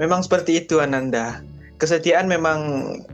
memang 0.00 0.24
seperti 0.24 0.64
itu 0.64 0.80
Ananda. 0.80 1.44
Kesetiaan 1.76 2.28
memang 2.28 2.60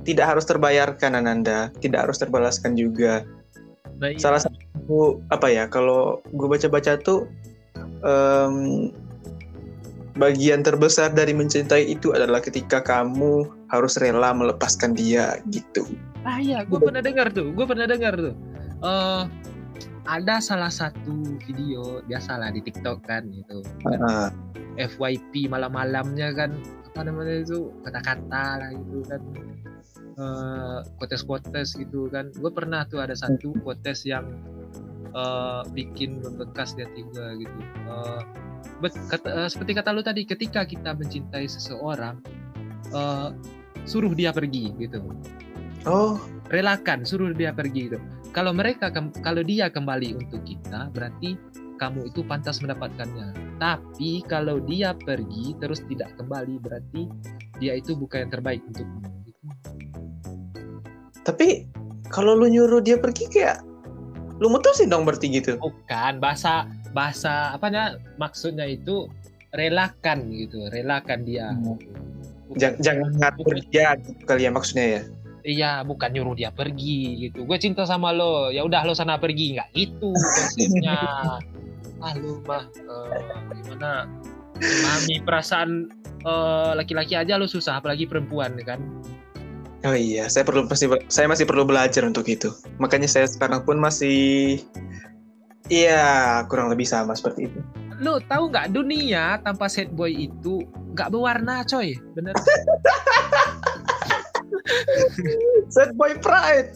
tidak 0.07 0.35
harus 0.35 0.47
terbayarkan 0.47 1.19
Ananda, 1.19 1.71
tidak 1.83 2.07
harus 2.09 2.19
terbalaskan 2.23 2.79
juga. 2.79 3.27
iya. 4.03 4.19
Salah 4.19 4.43
satu 4.43 5.23
apa 5.35 5.51
ya, 5.51 5.67
kalau 5.67 6.23
gue 6.35 6.47
baca-baca 6.47 6.99
tuh 6.99 7.27
em, 8.03 8.91
bagian 10.17 10.65
terbesar 10.65 11.13
dari 11.13 11.37
mencintai 11.37 11.91
itu 11.93 12.11
adalah 12.15 12.41
ketika 12.41 12.81
kamu 12.81 13.47
harus 13.69 13.99
rela 14.01 14.33
melepaskan 14.33 14.97
dia 14.97 15.43
gitu. 15.53 15.85
ah 16.27 16.43
iya 16.43 16.67
gue 16.67 16.81
pernah 16.81 16.99
dengar 16.99 17.31
tuh 17.31 17.55
gue 17.55 17.67
pernah 17.69 17.87
dengar 17.87 18.19
tuh 18.19 18.35
Eh 18.77 19.23
ada 20.07 20.39
salah 20.39 20.71
satu 20.71 21.13
video 21.43 22.01
biasalah 22.03 22.51
di 22.51 22.61
TikTok 22.61 23.03
kan 23.03 23.27
gitu 23.29 23.61
Ah, 24.01 24.31
FYP 24.77 25.47
malam-malamnya 25.47 26.31
kan 26.31 26.51
apa 26.87 27.01
namanya 27.03 27.43
itu 27.43 27.75
kata-kata 27.83 28.45
lah 28.57 28.71
gitu 28.73 29.05
kan. 29.05 29.21
Eh 30.17 30.79
quotes-quotes 30.97 31.77
gitu 31.77 32.09
kan. 32.09 32.33
Gue 32.33 32.49
pernah 32.49 32.85
tuh 32.85 33.01
ada 33.01 33.13
satu 33.13 33.53
quotes 33.61 34.05
yang 34.05 34.25
eh, 35.11 35.63
bikin 35.73 36.21
membekas 36.21 36.73
di 36.73 36.85
hati 36.85 37.03
gue 37.03 37.27
gitu. 37.41 37.59
Eh, 37.85 38.21
bet- 38.81 39.01
kata- 39.09 39.33
eh, 39.35 39.49
seperti 39.49 39.73
kata 39.75 39.91
lu 39.91 40.01
tadi 40.01 40.25
ketika 40.25 40.63
kita 40.63 40.93
mencintai 40.93 41.45
seseorang 41.45 42.21
eh, 42.91 43.29
suruh 43.85 44.13
dia 44.13 44.31
pergi 44.31 44.73
gitu. 44.77 45.03
Oh, 45.85 46.19
relakan 46.51 47.03
suruh 47.03 47.31
dia 47.31 47.55
pergi 47.55 47.87
gitu 47.87 47.99
kalau 48.33 48.53
mereka 48.53 48.91
kalau 49.21 49.43
dia 49.43 49.69
kembali 49.69 50.17
untuk 50.17 50.43
kita 50.45 50.89
berarti 50.91 51.37
kamu 51.77 52.09
itu 52.09 52.25
pantas 52.25 52.65
mendapatkannya 52.65 53.37
tapi 53.61 54.25
kalau 54.25 54.61
dia 54.65 54.97
pergi 54.97 55.53
terus 55.61 55.85
tidak 55.87 56.13
kembali 56.17 56.57
berarti 56.61 57.09
dia 57.61 57.77
itu 57.77 57.93
bukan 57.97 58.27
yang 58.29 58.33
terbaik 58.33 58.61
untukmu 58.65 59.01
gitu. 59.25 59.41
tapi 61.25 61.69
kalau 62.09 62.39
lu 62.39 62.49
nyuruh 62.49 62.81
dia 62.81 62.97
pergi 62.97 63.29
kayak 63.29 63.61
lu 64.37 64.53
mutusin 64.53 64.89
dong 64.93 65.05
berarti 65.09 65.33
gitu. 65.33 65.57
bukan 65.61 66.21
bahasa 66.21 66.69
bahasa 66.93 67.53
apanya 67.53 67.97
maksudnya 68.17 68.65
itu 68.69 69.09
relakan 69.53 70.29
gitu 70.33 70.69
relakan 70.73 71.25
dia 71.25 71.53
Hmm. 71.53 71.77
Bukan- 72.47 72.79
Jangan, 72.79 72.79
jangan 72.79 73.11
ngatur 73.19 73.57
dia 73.75 73.87
gitu 73.99 74.23
kali 74.23 74.47
ya 74.47 74.51
maksudnya 74.55 74.87
ya. 74.87 75.03
Iya, 75.47 75.87
bukan 75.87 76.11
nyuruh 76.11 76.35
dia 76.35 76.51
pergi 76.51 77.31
gitu. 77.31 77.47
Gue 77.47 77.55
cinta 77.63 77.87
sama 77.87 78.11
lo, 78.11 78.51
ya 78.51 78.67
udah 78.67 78.83
lo 78.83 78.99
sana 78.99 79.15
pergi, 79.15 79.55
nggak 79.55 79.71
itu 79.79 80.11
konsepnya. 80.11 80.99
ah 82.05 82.13
lu 82.19 82.45
mah 82.45 82.67
eh, 82.77 83.57
gimana 83.63 84.05
memahami 84.59 85.17
perasaan 85.23 85.71
eh, 86.27 86.73
laki-laki 86.75 87.15
aja 87.15 87.39
lo 87.39 87.47
susah, 87.47 87.79
apalagi 87.79 88.11
perempuan 88.11 88.59
kan. 88.67 88.83
Oh 89.87 89.95
iya, 89.95 90.27
saya 90.27 90.43
perlu 90.43 90.67
pasti 90.67 90.91
saya 91.07 91.31
masih 91.31 91.47
perlu 91.47 91.63
belajar 91.63 92.03
untuk 92.03 92.27
itu. 92.27 92.51
Makanya 92.83 93.07
saya 93.07 93.31
sekarang 93.31 93.63
pun 93.63 93.79
masih 93.79 94.59
Iya, 95.67 96.47
kurang 96.47 96.71
lebih 96.71 96.87
sama 96.87 97.15
seperti 97.15 97.51
itu. 97.51 97.59
Lo 97.99 98.23
tahu 98.23 98.51
nggak 98.55 98.71
dunia 98.71 99.43
tanpa 99.43 99.67
sad 99.67 99.91
boy 99.95 100.31
itu 100.31 100.63
nggak 100.95 101.11
berwarna 101.11 101.67
coy, 101.67 101.99
bener? 102.15 102.35
Sad 105.75 105.95
boy 105.99 106.15
pride. 106.23 106.73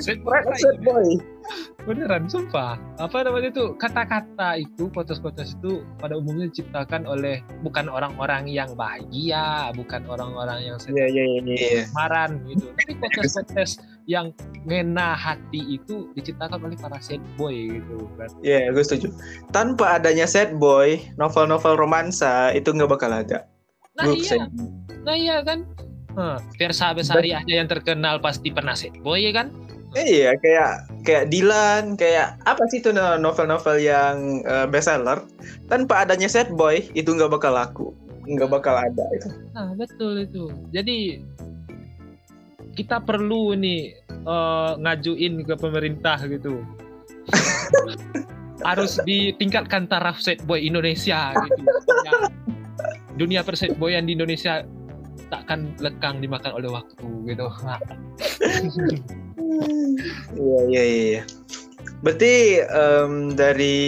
sad 0.00 0.20
Pride 0.24 0.46
of 0.48 0.56
sad 0.58 0.78
boy. 0.80 1.20
Beneran, 1.88 2.28
sumpah. 2.28 2.76
Apa 3.00 3.24
namanya 3.24 3.48
itu 3.50 3.72
kata-kata 3.80 4.60
itu, 4.60 4.92
kotes-kotes 4.92 5.56
itu 5.56 5.82
pada 5.96 6.14
umumnya 6.20 6.46
diciptakan 6.52 7.08
oleh 7.08 7.40
bukan 7.64 7.88
orang-orang 7.88 8.46
yang 8.46 8.76
bahagia, 8.76 9.72
bukan 9.72 10.04
orang-orang 10.06 10.68
yang 10.70 10.76
Iya, 10.76 11.06
iya, 11.08 11.24
iya, 11.24 11.40
iya. 11.56 11.82
semaran 11.88 12.44
gitu. 12.44 12.68
Tapi 12.76 12.92
kotes-kotes 13.00 13.80
yang 14.04 14.30
ngena 14.68 15.16
hati 15.16 15.80
itu 15.80 16.12
diciptakan 16.12 16.60
oleh 16.68 16.76
para 16.76 17.00
sad 17.00 17.22
boy 17.40 17.80
gitu 17.80 18.06
kan. 18.20 18.28
Iya, 18.44 18.70
gue 18.76 18.84
setuju. 18.84 19.08
Tanpa 19.50 19.96
adanya 19.96 20.28
sad 20.28 20.60
boy, 20.60 21.00
novel-novel 21.16 21.80
romansa 21.80 22.52
itu 22.52 22.70
nggak 22.70 22.90
bakal 22.92 23.10
ada. 23.10 23.48
Nah 23.96 24.04
Gue 24.06 24.22
iya, 24.22 24.46
nah 25.02 25.16
iya 25.16 25.36
kan. 25.42 25.64
Hah, 26.18 26.38
Versa 26.58 26.90
Besari 26.90 27.30
aja 27.30 27.52
yang 27.62 27.70
terkenal 27.70 28.18
pasti 28.18 28.50
pernah 28.50 28.74
sad 28.74 28.94
boy 29.02 29.22
ya 29.22 29.32
kan? 29.34 29.50
Iya, 29.94 30.38
kayak 30.38 30.72
kayak 31.02 31.24
Dylan, 31.34 31.98
kayak 31.98 32.38
apa 32.46 32.62
sih 32.70 32.78
itu 32.78 32.94
no- 32.94 33.18
novel-novel 33.18 33.82
yang 33.82 34.42
eh, 34.46 34.66
bestseller. 34.70 35.26
Tanpa 35.66 36.06
adanya 36.06 36.30
sad 36.30 36.54
boy 36.54 36.86
itu 36.94 37.10
nggak 37.10 37.30
bakal 37.30 37.52
laku, 37.54 37.86
nggak 38.26 38.50
bakal 38.50 38.78
ada 38.78 39.04
itu. 39.14 39.28
Nah, 39.50 39.74
betul 39.74 40.22
itu. 40.26 40.50
Jadi 40.70 41.18
kita 42.78 43.02
perlu 43.02 43.58
nih 43.58 43.98
eh, 44.06 44.72
ngajuin 44.78 45.42
ke 45.42 45.54
pemerintah 45.58 46.22
gitu. 46.26 46.62
Harus 48.68 49.00
ditingkatkan 49.02 49.90
taraf 49.90 50.22
set 50.22 50.38
boy 50.46 50.62
Indonesia 50.62 51.34
gitu. 51.34 51.62
Supaya 51.82 52.30
dunia 53.20 53.44
perset 53.44 53.76
boyan 53.76 54.08
di 54.08 54.16
Indonesia 54.16 54.64
takkan 55.30 55.72
lekang 55.78 56.18
dimakan 56.20 56.52
oleh 56.58 56.70
waktu 56.70 57.06
gitu. 57.30 57.46
Iya, 60.40 60.60
iya, 60.70 60.82
iya. 60.82 60.82
iya. 60.86 61.22
Berarti 62.00 62.64
em, 62.64 63.34
dari 63.36 63.78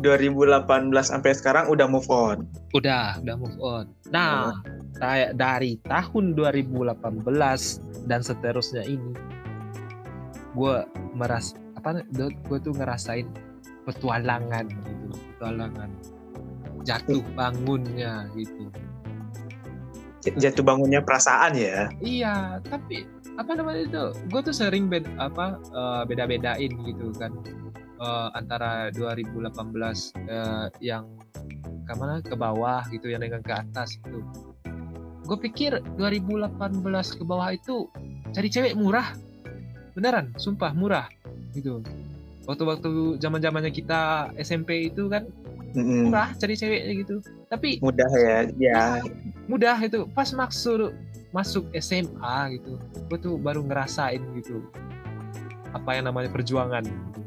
2018 0.00 0.64
sampai 1.04 1.32
sekarang 1.36 1.68
udah 1.68 1.84
move 1.88 2.08
on. 2.08 2.48
udah, 2.72 3.20
udah 3.20 3.36
move 3.36 3.58
on. 3.60 3.84
Nah, 4.08 4.56
kayak 4.96 5.36
dari 5.36 5.76
tahun 5.84 6.32
2018 6.36 7.24
dan 8.08 8.20
seterusnya 8.24 8.84
ini 8.88 9.12
gue 10.56 10.76
meras 11.12 11.52
apa 11.76 12.00
gue 12.16 12.58
tuh 12.64 12.72
ngerasain 12.72 13.28
petualangan 13.84 14.64
gitu 14.72 15.06
petualangan 15.36 15.90
jatuh 16.88 17.20
bangunnya 17.36 18.24
gitu 18.32 18.72
Jatuh 20.34 20.64
bangunnya 20.66 20.98
perasaan 20.98 21.54
ya. 21.54 21.86
iya 22.02 22.58
tapi 22.66 23.06
apa 23.36 23.52
namanya 23.54 23.86
itu? 23.86 24.04
Gue 24.32 24.40
tuh 24.42 24.56
sering 24.56 24.90
bed, 24.90 25.06
apa 25.20 25.60
eh, 25.60 26.02
beda-bedain 26.08 26.72
gitu 26.82 27.14
kan. 27.14 27.30
Eh, 27.96 28.28
antara 28.34 28.90
2018 28.90 29.54
eh, 30.26 30.66
yang 30.82 31.06
ke 31.86 31.94
mana 31.94 32.18
ke 32.18 32.34
bawah 32.34 32.82
gitu 32.90 33.06
yang 33.06 33.22
dengan 33.22 33.38
ke 33.46 33.54
atas 33.54 33.94
gitu 34.02 34.18
gue 35.26 35.38
pikir 35.50 35.82
2018 35.98 37.18
ke 37.18 37.24
bawah 37.26 37.50
itu 37.50 37.90
cari 38.30 38.48
cewek 38.48 38.78
murah. 38.78 39.12
Beneran 39.98 40.30
sumpah 40.38 40.70
murah 40.72 41.10
gitu. 41.52 41.82
Waktu-waktu 42.46 43.18
zaman 43.18 43.42
zamannya 43.42 43.74
kita 43.74 44.30
SMP 44.38 44.94
itu 44.94 45.10
kan 45.10 45.26
murah 45.74 46.30
cari 46.38 46.54
ceweknya 46.54 46.92
gitu. 47.02 47.16
Tapi 47.50 47.82
mudah 47.82 48.06
ya 48.14 48.38
ya 48.54 48.80
mudah 49.46 49.78
itu 49.82 50.06
pas 50.10 50.28
maksud 50.30 50.94
masuk 51.34 51.66
SMA 51.78 52.58
gitu 52.58 52.78
gue 53.10 53.18
tuh 53.18 53.34
baru 53.38 53.62
ngerasain 53.62 54.22
gitu 54.38 54.62
apa 55.74 55.98
yang 55.98 56.08
namanya 56.08 56.32
perjuangan 56.32 56.82
gitu. 56.86 57.20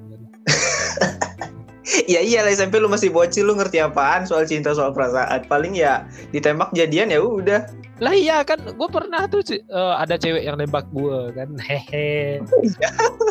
Ya 2.10 2.22
iya 2.22 2.46
lah 2.46 2.54
SMP 2.54 2.78
lu 2.78 2.86
masih 2.86 3.10
bocil 3.10 3.50
lu 3.50 3.58
ngerti 3.58 3.82
apaan 3.82 4.26
soal 4.26 4.46
cinta 4.46 4.74
soal 4.78 4.94
perasaan. 4.94 5.46
Paling 5.50 5.74
ya 5.74 6.06
ditembak 6.30 6.70
jadian 6.74 7.10
ya 7.10 7.18
udah. 7.22 7.66
Lah 7.98 8.14
iya 8.14 8.46
kan 8.46 8.62
gue 8.62 8.90
pernah 8.90 9.26
tuh 9.26 9.42
eh, 9.54 9.94
ada 9.98 10.14
cewek 10.18 10.46
yang 10.46 10.62
nembak 10.62 10.86
gue 10.94 11.34
kan. 11.34 11.50
Hehe. 11.58 12.42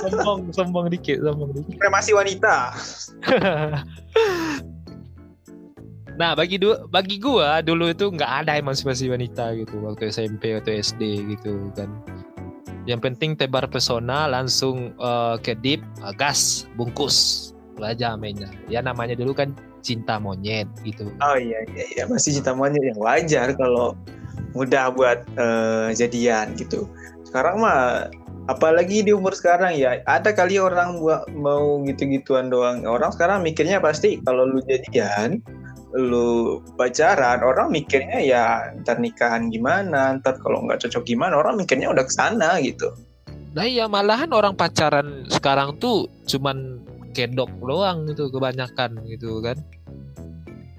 Sombong 0.02 0.50
sombong 0.50 0.86
dikit 0.90 1.22
sombong 1.22 1.54
dikit. 1.54 1.74
Supremasi 1.78 2.10
wanita 2.14 2.74
nah 6.18 6.34
bagi 6.34 6.58
du 6.58 6.74
bagi 6.90 7.22
gue 7.22 7.48
dulu 7.62 7.94
itu 7.94 8.10
nggak 8.10 8.44
ada 8.44 8.58
emansipasi 8.58 9.06
wanita 9.06 9.54
gitu 9.54 9.78
waktu 9.86 10.10
SMP 10.10 10.58
atau 10.58 10.74
SD 10.74 11.02
gitu 11.38 11.70
kan. 11.78 11.88
Yang 12.88 13.00
penting 13.04 13.36
tebar 13.36 13.68
pesona 13.70 14.26
langsung 14.26 14.90
eh, 14.98 15.36
ke 15.40 15.54
deep 15.62 15.80
eh, 16.02 16.14
gas 16.18 16.66
bungkus 16.74 17.50
aja 17.78 18.18
mainnya. 18.18 18.50
Ya 18.66 18.82
namanya 18.82 19.14
dulu 19.14 19.30
kan 19.30 19.54
cinta 19.86 20.18
monyet 20.18 20.66
gitu. 20.82 21.06
Oh 21.22 21.36
iya 21.38 21.62
iya 21.70 21.84
iya. 21.94 22.02
Masih 22.10 22.34
cinta 22.42 22.50
monyet 22.50 22.82
yang 22.82 22.98
wajar 22.98 23.54
kalau 23.54 23.94
mudah 24.58 24.90
buat 24.90 25.22
eh, 25.38 25.94
jadian 25.94 26.58
gitu. 26.58 26.90
Sekarang 27.22 27.62
mah 27.62 28.10
apalagi 28.48 29.04
di 29.04 29.12
umur 29.12 29.36
sekarang 29.36 29.76
ya 29.76 30.00
ada 30.08 30.32
kali 30.32 30.56
orang 30.56 30.98
buat 30.98 31.28
mau 31.36 31.84
gitu-gituan 31.84 32.48
doang. 32.48 32.82
Orang 32.88 33.12
sekarang 33.14 33.44
mikirnya 33.44 33.78
pasti 33.78 34.18
kalau 34.24 34.48
lu 34.48 34.64
jadian 34.64 35.44
lu 35.96 36.60
pacaran 36.76 37.40
orang 37.40 37.72
mikirnya 37.72 38.20
ya 38.20 38.44
ntar 38.84 39.00
nikahan 39.00 39.48
gimana 39.48 40.20
ntar 40.20 40.36
kalau 40.36 40.60
nggak 40.68 40.84
cocok 40.84 41.00
gimana 41.08 41.40
orang 41.40 41.56
mikirnya 41.56 41.88
udah 41.88 42.04
ke 42.04 42.12
sana 42.12 42.60
gitu 42.60 42.92
Nah 43.48 43.64
iya 43.64 43.88
malahan 43.88 44.28
orang 44.36 44.52
pacaran 44.52 45.24
sekarang 45.32 45.80
tuh 45.80 46.04
cuman 46.28 46.84
kedok 47.16 47.48
doang 47.64 48.04
gitu 48.06 48.28
kebanyakan 48.28 49.00
gitu 49.08 49.40
kan. 49.40 49.56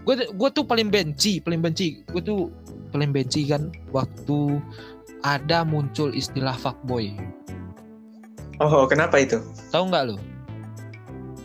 Gue 0.06 0.16
gue 0.30 0.50
tuh 0.54 0.64
paling 0.64 0.88
benci, 0.88 1.42
paling 1.42 1.60
benci. 1.60 2.06
Gue 2.08 2.22
tuh 2.22 2.54
paling 2.94 3.10
benci 3.10 3.50
kan 3.50 3.74
waktu 3.90 4.62
ada 5.26 5.66
muncul 5.66 6.14
istilah 6.14 6.54
fuckboy. 6.56 7.10
oh 8.62 8.86
kenapa 8.86 9.18
itu 9.18 9.42
Tahu 9.74 9.84
nggak 9.90 10.04
lo? 10.14 10.16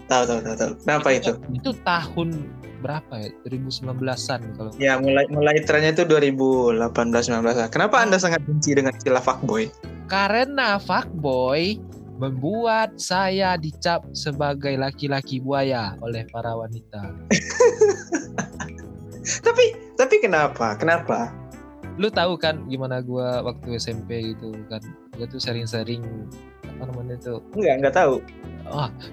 tahu 0.05 0.23
tahu 0.29 0.39
tahu 0.45 0.57
tahu 0.61 0.73
kenapa 0.85 1.09
itu 1.17 1.33
Itu 1.57 1.71
tahun 1.89 2.29
berapa 2.85 3.15
ya? 3.17 3.33
2019-an 3.49 4.41
kalau 4.61 4.71
ya 4.77 5.01
mulai 5.01 5.25
mulai 5.33 5.57
trennya 5.65 5.97
itu 5.97 6.05
2018 6.05 6.85
19 6.93 7.73
kenapa 7.73 7.97
anda 8.05 8.21
sangat 8.21 8.45
benci 8.45 8.77
dengan 8.77 8.93
istilah 8.93 9.25
fuckboy? 9.25 9.73
Karena 10.13 10.77
fuckboy 10.77 11.81
membuat 12.21 12.95
saya 13.01 13.59
dicap 13.59 14.07
sebagai 14.15 14.77
laki-laki 14.79 15.43
buaya 15.43 15.99
oleh 16.05 16.23
para 16.31 16.53
wanita. 16.55 17.11
tapi 19.47 19.65
tapi 19.99 20.15
kenapa? 20.23 20.79
Kenapa? 20.79 21.33
Lu 21.99 22.11
tahu 22.11 22.39
kan 22.39 22.67
gimana 22.71 23.03
gua 23.03 23.43
waktu 23.43 23.79
SMP 23.79 24.35
gitu 24.35 24.55
kan? 24.71 24.83
Gua 25.17 25.27
tuh 25.27 25.43
sering-sering 25.43 26.03
apa 26.63 26.91
namanya 26.91 27.17
tuh? 27.23 27.39
Enggak 27.55 27.75
enggak 27.83 27.95
tahu. 27.99 28.15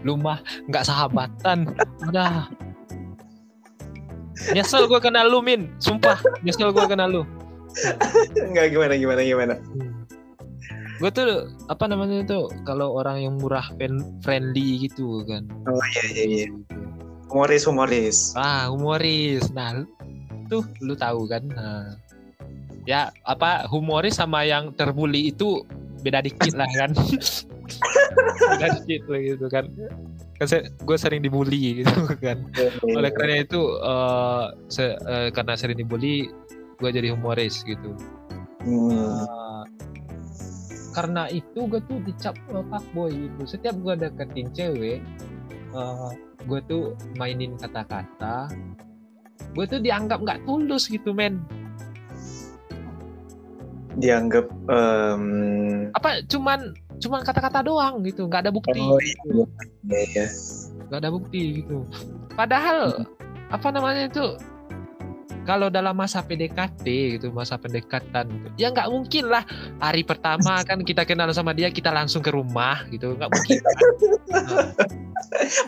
Lu 0.05 0.17
mah 0.17 0.41
nggak 0.69 0.85
sahabatan. 0.85 1.73
Udah 2.09 2.49
nyesel 4.53 4.87
gua 4.87 4.99
kenal 5.03 5.27
lu 5.27 5.39
min. 5.43 5.71
Sumpah 5.77 6.19
nyesel 6.41 6.71
gua 6.71 6.87
kenal 6.87 7.09
lu. 7.09 7.23
Enggak 8.35 8.71
gimana 8.71 8.93
gimana 8.99 9.21
gimana? 9.23 9.55
Gue 11.01 11.09
tuh 11.09 11.49
apa 11.65 11.89
namanya 11.89 12.21
tuh 12.29 12.45
kalau 12.61 12.93
orang 12.93 13.25
yang 13.25 13.33
murah 13.41 13.65
pen- 13.81 14.21
friendly 14.21 14.85
gitu 14.85 15.25
kan. 15.25 15.49
Oh 15.65 15.81
iya 15.97 16.03
iya 16.13 16.23
iya. 16.29 16.47
Humoris 17.31 17.65
humoris. 17.65 18.17
Ah 18.37 18.69
humoris. 18.69 19.49
Nah 19.49 19.81
tuh 20.45 20.61
lu 20.83 20.93
tahu 20.93 21.25
kan? 21.25 21.41
Nah, 21.49 21.97
ya 22.85 23.09
apa 23.25 23.65
humoris 23.65 24.19
sama 24.19 24.45
yang 24.45 24.77
terbully 24.77 25.33
itu 25.33 25.65
beda 26.05 26.21
dikit 26.21 26.53
lah 26.53 26.69
kan. 26.77 26.93
Beda 28.61 28.67
dikit 28.83 29.07
lah 29.07 29.19
gitu 29.23 29.45
kan 29.47 29.65
kan 30.41 30.65
gue 30.65 30.97
sering 30.97 31.21
dibully 31.21 31.85
gitu 31.85 31.93
kan. 32.25 32.41
Oleh 32.81 33.11
karena 33.13 33.45
itu 33.45 33.61
eh, 33.77 34.45
se- 34.73 34.97
eh, 34.97 35.29
karena 35.29 35.53
sering 35.53 35.77
dibully 35.77 36.33
gue 36.81 36.89
jadi 36.89 37.13
humoris 37.13 37.61
gitu. 37.61 37.93
Hmm. 38.65 38.89
Eh, 38.89 39.63
karena 40.91 41.29
itu 41.29 41.69
gue 41.69 41.79
tuh 41.85 42.01
dicap 42.03 42.35
uh, 42.51 42.65
fuckboy 42.67 43.13
gitu. 43.13 43.41
Setiap 43.45 43.77
gue 43.79 43.93
deketin 43.95 44.49
cewek 44.51 44.99
uh, 45.77 46.09
gue 46.49 46.59
tuh 46.65 46.97
mainin 47.15 47.53
kata-kata 47.55 48.49
gue 49.51 49.65
tuh 49.67 49.79
dianggap 49.83 50.23
nggak 50.23 50.41
tulus 50.47 50.87
gitu 50.87 51.11
men. 51.13 51.43
Dianggap 53.99 54.47
em, 54.71 55.23
apa 55.91 56.23
cuman 56.31 56.71
cuman 57.01 57.25
kata-kata 57.25 57.65
doang 57.65 58.05
gitu 58.05 58.29
nggak 58.29 58.47
ada 58.47 58.51
bukti. 58.53 58.79
Oh 58.79 59.01
iya 59.01 59.17
iya, 59.25 59.99
iya. 60.05 60.25
nggak 60.87 60.99
ada 61.01 61.09
bukti 61.09 61.41
gitu. 61.63 61.83
Padahal 62.37 63.03
apa 63.51 63.67
namanya 63.73 64.07
itu 64.07 64.37
kalau 65.41 65.73
dalam 65.73 65.97
masa 65.97 66.21
PDKT 66.21 66.85
gitu 67.17 67.33
masa 67.33 67.57
pendekatan 67.57 68.29
gitu, 68.29 68.47
ya 68.61 68.69
nggak 68.69 68.89
mungkin 68.93 69.25
lah. 69.25 69.43
Hari 69.81 70.05
pertama 70.05 70.61
kan 70.61 70.85
kita 70.85 71.01
kenal 71.01 71.33
sama 71.33 71.51
dia 71.57 71.73
kita 71.73 71.89
langsung 71.89 72.21
ke 72.21 72.29
rumah 72.29 72.85
gitu 72.93 73.17
nggak 73.17 73.29
mungkin. 73.29 73.59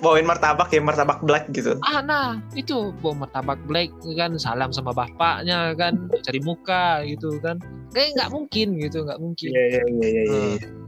Bawain 0.03 0.27
martabak 0.27 0.69
ya 0.75 0.81
martabak 0.83 1.23
black 1.25 1.49
gitu. 1.55 1.79
Ah 1.81 2.03
nah 2.05 2.37
itu 2.53 2.93
bawa 3.01 3.25
martabak 3.25 3.59
black 3.65 3.89
kan 4.13 4.35
salam 4.37 4.69
sama 4.69 4.93
bapaknya 4.93 5.73
kan 5.73 5.97
cari 6.21 6.39
muka 6.43 7.01
gitu 7.09 7.41
kan. 7.41 7.57
Kayak 7.95 8.09
nggak 8.21 8.29
mungkin 8.33 8.67
gitu 8.77 8.97
nggak 9.07 9.19
mungkin. 9.21 9.49
Iya 9.55 9.63
iya 9.65 9.83
iya 9.87 10.07
iya 10.09 10.23
iya. 10.59 10.82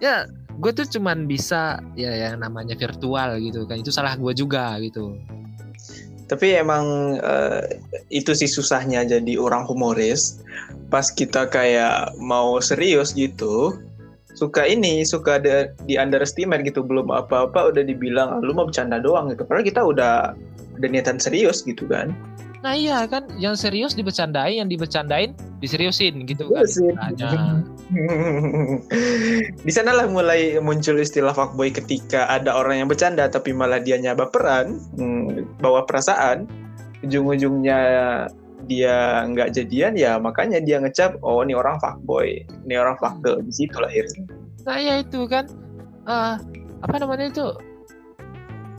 Ya 0.00 0.26
gue 0.60 0.72
tuh 0.76 0.86
cuman 0.98 1.24
bisa 1.24 1.80
ya 1.96 2.12
yang 2.28 2.40
namanya 2.42 2.76
virtual 2.76 3.40
gitu 3.40 3.64
kan. 3.64 3.80
Itu 3.80 3.92
salah 3.94 4.16
gue 4.16 4.32
juga 4.34 4.76
gitu. 4.80 5.16
Tapi 6.28 6.56
emang 6.56 7.16
eh, 7.18 7.80
itu 8.12 8.32
sih 8.36 8.50
susahnya 8.50 9.06
jadi 9.06 9.38
orang 9.40 9.64
humoris. 9.68 10.42
Pas 10.90 11.06
kita 11.08 11.46
kayak 11.48 12.18
mau 12.18 12.58
serius 12.58 13.14
gitu 13.14 13.78
suka 14.30 14.62
ini 14.62 15.02
suka 15.04 15.42
ada 15.42 15.70
di 15.86 15.94
underestimate 16.00 16.64
gitu. 16.66 16.82
Belum 16.82 17.08
apa-apa 17.12 17.70
udah 17.72 17.82
dibilang 17.84 18.28
"Ah, 18.36 18.40
lu 18.42 18.52
mau 18.56 18.66
bercanda 18.66 18.98
doang 18.98 19.30
gitu. 19.30 19.46
Padahal 19.46 19.66
kita 19.66 19.80
udah 19.84 20.14
udah 20.80 20.88
niatan 20.88 21.20
serius 21.20 21.60
gitu 21.60 21.84
kan 21.84 22.16
nah 22.60 22.76
iya 22.76 23.08
kan 23.08 23.24
yang 23.40 23.56
serius 23.56 23.96
dibercandain 23.96 24.60
yang 24.60 24.68
dibercandain 24.68 25.32
diseriusin 25.60 26.24
gitu 26.24 26.48
kan. 26.48 26.64
Istilahnya. 26.64 27.60
di 29.66 29.72
sanalah 29.72 30.08
mulai 30.08 30.56
muncul 30.62 30.96
istilah 30.96 31.36
fuckboy 31.36 31.68
ketika 31.68 32.24
ada 32.32 32.56
orang 32.56 32.80
yang 32.80 32.88
bercanda 32.88 33.28
tapi 33.28 33.52
malah 33.52 33.76
dia 33.76 34.00
baperan 34.16 34.80
hmm, 34.96 35.60
bawa 35.60 35.84
perasaan. 35.84 36.48
Ujung-ujungnya 37.04 37.78
dia 38.68 39.24
nggak 39.24 39.56
jadian 39.56 39.96
ya 39.96 40.20
makanya 40.20 40.60
dia 40.60 40.80
ngecap 40.80 41.20
oh 41.20 41.44
ini 41.44 41.52
orang 41.52 41.76
fuckboy. 41.80 42.40
Ini 42.64 42.74
orang 42.80 42.96
fuckgirl 42.96 43.44
di 43.44 43.52
situ 43.52 43.76
lahirnya 43.76 44.40
nah 44.64 44.76
iya 44.76 45.00
itu 45.00 45.24
kan. 45.28 45.48
Eh, 46.04 46.34
apa 46.80 46.96
namanya 47.00 47.28
itu? 47.32 47.46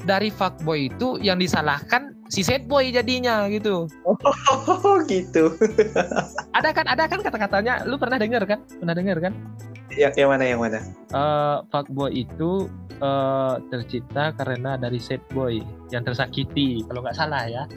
Dari 0.02 0.34
fuckboy 0.34 0.90
itu 0.90 1.22
yang 1.22 1.38
disalahkan 1.38 2.18
si 2.32 2.48
sad 2.48 2.64
boy 2.64 2.88
jadinya 2.96 3.44
gitu. 3.52 3.92
Oh 4.08 4.98
gitu. 5.12 5.52
Ada 6.58 6.72
kan 6.72 6.88
ada 6.88 7.04
kan 7.12 7.20
kata-katanya. 7.20 7.84
Lu 7.84 8.00
pernah 8.00 8.16
dengar 8.16 8.48
kan? 8.48 8.64
Pernah 8.80 8.96
dengar 8.96 9.20
kan? 9.20 9.36
Yang, 9.92 10.24
yang 10.24 10.30
mana 10.32 10.44
yang 10.48 10.60
mana? 10.64 10.80
Eh 11.12 11.58
fuckboy 11.68 12.16
itu 12.16 12.72
eh, 13.04 13.56
tercipta 13.68 14.32
karena 14.40 14.80
dari 14.80 15.04
sad 15.04 15.20
boy 15.36 15.60
yang 15.92 16.08
tersakiti 16.08 16.88
kalau 16.88 17.04
nggak 17.04 17.20
salah 17.20 17.44
ya. 17.52 17.68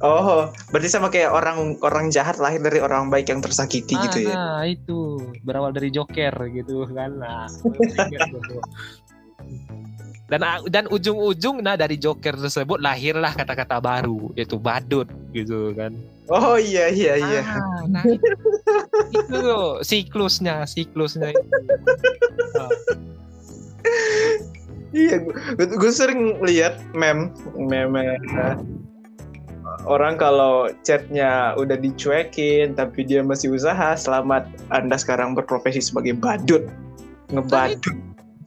Oh 0.00 0.48
berarti 0.72 0.88
sama 0.88 1.12
kayak 1.12 1.28
orang 1.34 1.76
orang 1.84 2.08
jahat 2.08 2.40
lahir 2.40 2.62
dari 2.62 2.80
orang 2.80 3.12
baik 3.12 3.28
yang 3.28 3.42
tersakiti 3.42 3.98
Ah, 3.98 4.02
gitu 4.08 4.18
ya? 4.30 4.32
Nah 4.32 4.62
itu. 4.64 5.00
Berawal 5.42 5.74
dari 5.74 5.90
joker 5.90 6.32
gitu 6.54 6.86
kan. 6.94 7.18
Nah. 7.18 7.50
dan 10.30 10.46
dan 10.70 10.84
ujung-ujung 10.86 11.58
nah 11.58 11.74
dari 11.74 11.98
joker 11.98 12.38
tersebut 12.38 12.78
lahirlah 12.78 13.34
kata-kata 13.34 13.82
baru 13.82 14.30
yaitu 14.38 14.62
badut 14.62 15.10
gitu 15.34 15.74
kan. 15.74 15.90
Oh 16.30 16.54
iya 16.54 16.86
iya 16.86 17.18
iya. 17.18 17.42
Ah, 17.42 17.82
nah. 17.90 18.04
Itu, 19.10 19.34
tuh 19.34 19.68
siklusnya 19.82 20.62
siklusnya 20.70 21.34
itu. 21.34 21.42
Ah. 22.54 22.70
iya 24.94 25.18
gue 25.58 25.92
sering 25.94 26.38
lihat 26.46 26.78
mem 26.94 27.34
meme 27.58 28.18
uh, 28.34 28.58
orang 29.86 30.18
kalau 30.18 30.70
chatnya 30.86 31.58
udah 31.58 31.74
dicuekin 31.74 32.78
tapi 32.78 33.02
dia 33.02 33.22
masih 33.26 33.54
usaha 33.54 33.98
selamat 33.98 34.46
anda 34.70 34.94
sekarang 34.94 35.34
berprofesi 35.34 35.82
sebagai 35.82 36.14
badut. 36.14 36.70
Ngebadut. 37.34 37.98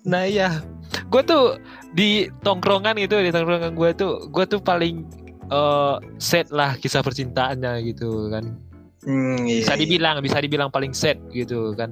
Nah 0.08 0.24
iya 0.28 0.64
gue 1.10 1.22
tuh 1.26 1.58
di 1.94 2.30
tongkrongan 2.42 2.98
gitu 3.02 3.20
di 3.22 3.30
tongkrongan 3.34 3.74
gue 3.74 3.90
tuh 3.94 4.30
gue 4.30 4.46
tuh 4.46 4.62
paling 4.62 5.06
uh, 5.50 5.98
set 6.18 6.50
lah 6.54 6.78
kisah 6.78 7.02
percintaannya 7.02 7.82
gitu 7.86 8.30
kan 8.34 8.58
Hmm, 9.04 9.44
iya, 9.44 9.64
bisa 9.64 9.76
iya. 9.76 9.82
dibilang 9.84 10.16
bisa 10.24 10.38
dibilang 10.40 10.70
paling 10.72 10.96
set 10.96 11.20
gitu 11.36 11.76
kan. 11.76 11.92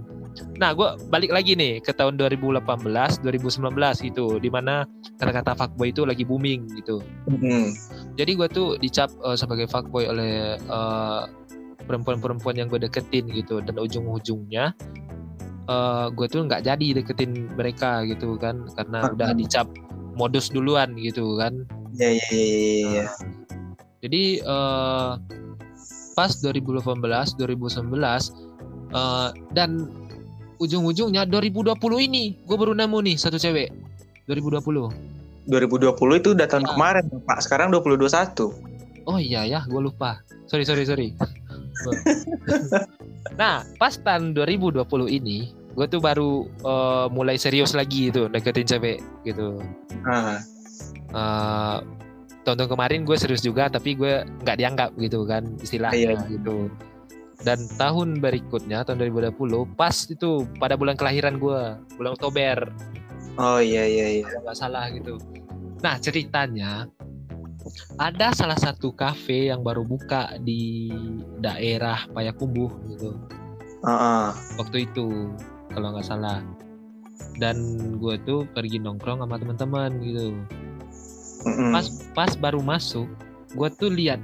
Nah, 0.55 0.71
gue 0.71 0.95
balik 1.11 1.35
lagi 1.35 1.59
nih 1.59 1.83
ke 1.83 1.91
tahun 1.91 2.15
2018, 2.15 2.63
2019 2.63 4.07
gitu, 4.07 4.39
di 4.39 4.47
mana 4.47 4.87
kata-kata 5.19 5.59
fuckboy 5.59 5.91
itu 5.91 6.07
lagi 6.07 6.23
booming 6.23 6.71
gitu. 6.79 7.03
Mm-hmm. 7.27 7.63
Jadi 8.15 8.31
gue 8.31 8.47
tuh 8.47 8.79
dicap 8.79 9.11
uh, 9.27 9.35
sebagai 9.35 9.67
fuckboy 9.67 10.07
oleh 10.07 10.55
uh, 10.71 11.27
perempuan-perempuan 11.83 12.55
yang 12.55 12.71
gue 12.71 12.79
deketin 12.79 13.27
gitu, 13.27 13.59
dan 13.59 13.75
ujung-ujungnya 13.75 14.71
uh, 15.67 16.07
gue 16.13 16.27
tuh 16.31 16.47
nggak 16.47 16.65
jadi 16.65 16.87
deketin 17.01 17.51
mereka 17.53 18.05
gitu 18.07 18.39
kan, 18.39 18.65
karena 18.73 19.09
udah 19.11 19.35
dicap 19.35 19.67
modus 20.15 20.49
duluan 20.49 20.93
gitu 20.97 21.35
kan. 21.37 21.65
Iya 21.97 22.09
iya 22.09 22.21
iya. 22.21 22.39
iya. 22.39 22.79
iya. 22.87 23.05
Nah, 23.05 23.09
jadi 24.01 24.23
uh, 24.45 25.11
pas 26.17 26.31
2018 26.41 26.85
2019 27.37 27.89
uh, 28.93 29.29
dan 29.53 29.87
ujung-ujungnya 30.61 31.25
2020 31.25 31.73
ini 32.05 32.37
gue 32.45 32.57
baru 32.57 32.77
nemu 32.77 32.97
nih 33.01 33.15
satu 33.17 33.41
cewek 33.41 33.73
2020 34.29 35.49
2020 35.49 36.21
itu 36.21 36.29
udah 36.37 36.47
tahun 36.47 36.65
ya. 36.65 36.69
kemarin 36.77 37.05
Pak 37.25 37.39
sekarang 37.41 37.73
2021 37.73 39.09
oh 39.09 39.17
iya 39.17 39.41
ya 39.49 39.65
gue 39.65 39.81
lupa 39.81 40.21
sorry 40.45 40.61
sorry 40.61 40.85
sorry 40.85 41.17
nah 43.39 43.63
pas 43.77 43.93
tahun 43.95 44.33
2020 44.33 44.81
ini 45.07 45.53
gue 45.71 45.87
tuh 45.87 46.01
baru 46.03 46.47
uh, 46.67 47.07
mulai 47.07 47.39
serius 47.39 47.71
lagi 47.71 48.11
itu 48.11 48.27
deketin 48.27 48.67
cewek 48.67 48.99
gitu. 49.23 49.63
Uh. 50.03 50.39
Uh, 51.11 51.77
tahun 52.43 52.67
kemarin 52.67 53.07
gue 53.07 53.15
serius 53.15 53.43
juga 53.43 53.71
tapi 53.71 53.95
gue 53.95 54.27
nggak 54.43 54.57
dianggap 54.59 54.91
gitu 54.99 55.23
kan 55.23 55.47
istilahnya 55.63 56.19
iya. 56.19 56.27
gitu. 56.27 56.67
Dan 57.41 57.65
tahun 57.79 58.21
berikutnya 58.21 58.85
tahun 58.85 59.01
2020 59.01 59.79
pas 59.79 59.95
itu 60.05 60.45
pada 60.61 60.77
bulan 60.77 60.93
kelahiran 60.99 61.39
gue 61.39 61.61
bulan 61.97 62.11
Oktober. 62.13 62.69
Oh 63.39 63.63
iya 63.63 63.87
iya 63.87 64.21
iya. 64.21 64.25
Nggak 64.43 64.57
salah 64.57 64.91
gitu. 64.91 65.17
Nah 65.81 65.97
ceritanya 65.97 66.85
ada 67.97 68.33
salah 68.33 68.57
satu 68.57 68.93
kafe 68.93 69.49
yang 69.53 69.61
baru 69.61 69.85
buka 69.85 70.37
di 70.41 70.91
daerah 71.39 72.05
Payakumbuh 72.11 72.71
gitu. 72.95 73.17
Uh 73.81 73.89
-uh. 73.89 74.27
waktu 74.61 74.85
itu 74.85 75.33
kalau 75.73 75.93
nggak 75.95 76.07
salah. 76.07 76.41
Dan 77.37 77.57
gue 77.97 78.17
tuh 78.25 78.45
pergi 78.53 78.77
nongkrong 78.77 79.21
sama 79.21 79.37
teman-teman 79.37 79.91
gitu. 80.01 80.37
Mm 81.41 81.73
pas 81.73 81.85
pas 82.13 82.31
baru 82.37 82.61
masuk 82.61 83.09
gue 83.57 83.69
tuh 83.75 83.89
lihat 83.89 84.21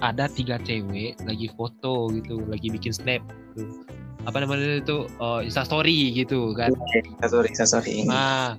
ada 0.00 0.30
tiga 0.30 0.56
cewek 0.62 1.18
lagi 1.28 1.50
foto 1.58 2.08
gitu 2.14 2.40
lagi 2.48 2.72
bikin 2.72 2.94
snap 2.94 3.20
gitu. 3.52 3.84
apa 4.28 4.36
namanya 4.44 4.84
itu 4.84 5.08
uh, 5.16 5.40
insta 5.40 5.64
story 5.64 6.12
gitu 6.12 6.52
kan. 6.56 6.72
Insta 6.94 7.26
story 7.28 7.48
insta 7.52 7.66
story 7.68 7.94
nah 8.08 8.56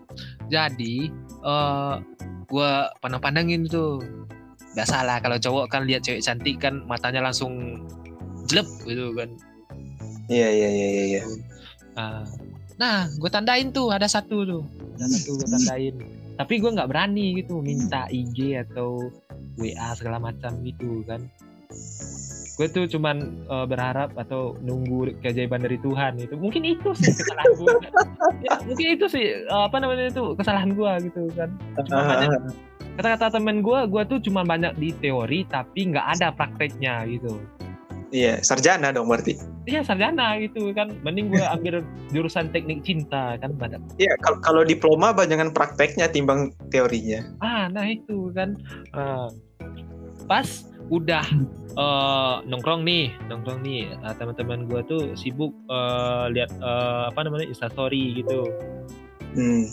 jadi 0.50 1.10
uh, 1.46 2.02
gue 2.52 2.72
pandang 3.00 3.24
pandangin 3.24 3.64
tuh. 3.66 4.04
Gak 4.76 4.88
salah 4.88 5.20
kalau 5.20 5.40
cowok 5.40 5.72
kan 5.72 5.84
lihat 5.88 6.04
cewek 6.04 6.24
cantik 6.24 6.60
kan 6.60 6.84
matanya 6.88 7.24
langsung 7.24 7.84
jelek 8.52 8.68
gitu 8.84 9.16
kan. 9.16 9.30
Iya 10.28 10.48
iya 10.52 10.70
iya 10.70 10.88
iya 10.88 11.06
ya. 11.20 11.24
nah, 11.96 12.24
nah 12.80 12.98
gue 13.08 13.30
tandain 13.32 13.72
tuh 13.72 13.92
ada 13.92 14.08
satu 14.08 14.44
tuh. 14.44 14.64
Ada 15.00 15.08
satu 15.08 15.30
gue 15.40 15.48
tandain. 15.48 15.96
Tapi 16.36 16.54
gue 16.60 16.72
nggak 16.72 16.90
berani 16.92 17.40
gitu 17.40 17.60
minta 17.64 18.08
IG 18.12 18.60
atau 18.68 19.12
WA 19.60 19.92
segala 19.96 20.20
macam 20.20 20.60
gitu 20.64 21.04
kan 21.08 21.28
gue 22.62 22.70
tuh 22.70 22.86
cuman 22.86 23.42
uh, 23.50 23.66
berharap 23.66 24.14
atau 24.14 24.54
nunggu 24.62 25.18
keajaiban 25.26 25.66
dari 25.66 25.82
Tuhan 25.82 26.22
itu 26.22 26.38
mungkin 26.38 26.62
itu 26.62 26.94
sih 26.94 27.10
kesalahan 27.10 27.58
gue 27.58 27.74
ya, 28.46 28.54
mungkin 28.70 28.88
itu 28.94 29.06
sih 29.10 29.26
uh, 29.50 29.66
apa 29.66 29.82
namanya 29.82 30.14
itu 30.14 30.38
kesalahan 30.38 30.78
gue 30.78 30.92
gitu 31.10 31.26
kan 31.34 31.50
kata-kata 33.02 33.42
temen 33.42 33.66
gue 33.66 33.80
gue 33.90 34.04
tuh 34.06 34.22
cuma 34.30 34.46
banyak 34.46 34.78
di 34.78 34.94
teori 34.94 35.42
tapi 35.50 35.90
nggak 35.90 36.22
ada 36.22 36.30
prakteknya 36.30 37.02
gitu 37.10 37.42
Iya, 38.12 38.44
sarjana 38.44 38.92
dong 38.92 39.08
berarti. 39.08 39.40
Iya, 39.64 39.88
sarjana 39.88 40.36
gitu 40.44 40.76
kan. 40.76 40.92
Mending 41.00 41.32
gue 41.32 41.48
ambil 41.48 41.80
jurusan 42.12 42.52
teknik 42.52 42.84
cinta 42.84 43.40
kan 43.40 43.56
pada. 43.56 43.80
Iya, 43.96 44.20
kalau 44.20 44.38
kalau 44.44 44.62
diploma 44.68 45.16
banyakan 45.16 45.56
prakteknya 45.56 46.12
timbang 46.12 46.52
teorinya. 46.76 47.24
Ah, 47.40 47.72
nah 47.72 47.88
itu 47.88 48.28
kan. 48.36 48.60
Uh, 48.92 49.32
pas 50.28 50.44
udah 50.92 51.24
uh, 51.80 52.44
nongkrong 52.44 52.84
nih, 52.84 53.16
nongkrong 53.32 53.64
nih. 53.64 53.96
Uh, 54.04 54.14
teman-teman 54.20 54.68
gue 54.68 54.82
tuh 54.86 55.04
sibuk 55.16 55.56
uh, 55.72 56.28
lihat 56.28 56.52
uh, 56.60 57.08
apa 57.08 57.24
namanya 57.24 57.48
instastory 57.48 58.20
gitu. 58.20 58.44
Hmm. 59.32 59.66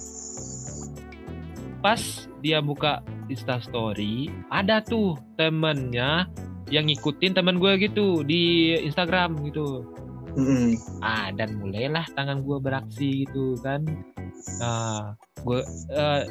Pas 1.82 2.00
dia 2.38 2.62
buka 2.62 3.02
instastory, 3.26 4.30
ada 4.48 4.78
tuh 4.78 5.18
temennya 5.34 6.30
yang 6.70 6.86
ngikutin 6.86 7.34
teman 7.34 7.58
gue 7.58 7.90
gitu 7.90 8.22
di 8.22 8.76
Instagram 8.78 9.40
gitu 9.50 9.82
mm. 10.36 11.00
ah 11.00 11.30
dan 11.32 11.56
mulailah 11.60 12.04
tangan 12.12 12.42
gue 12.42 12.58
beraksi 12.60 13.24
gitu 13.24 13.56
kan. 13.60 13.84
Nah 14.60 15.14
gue 15.44 15.60
uh, 15.94 16.22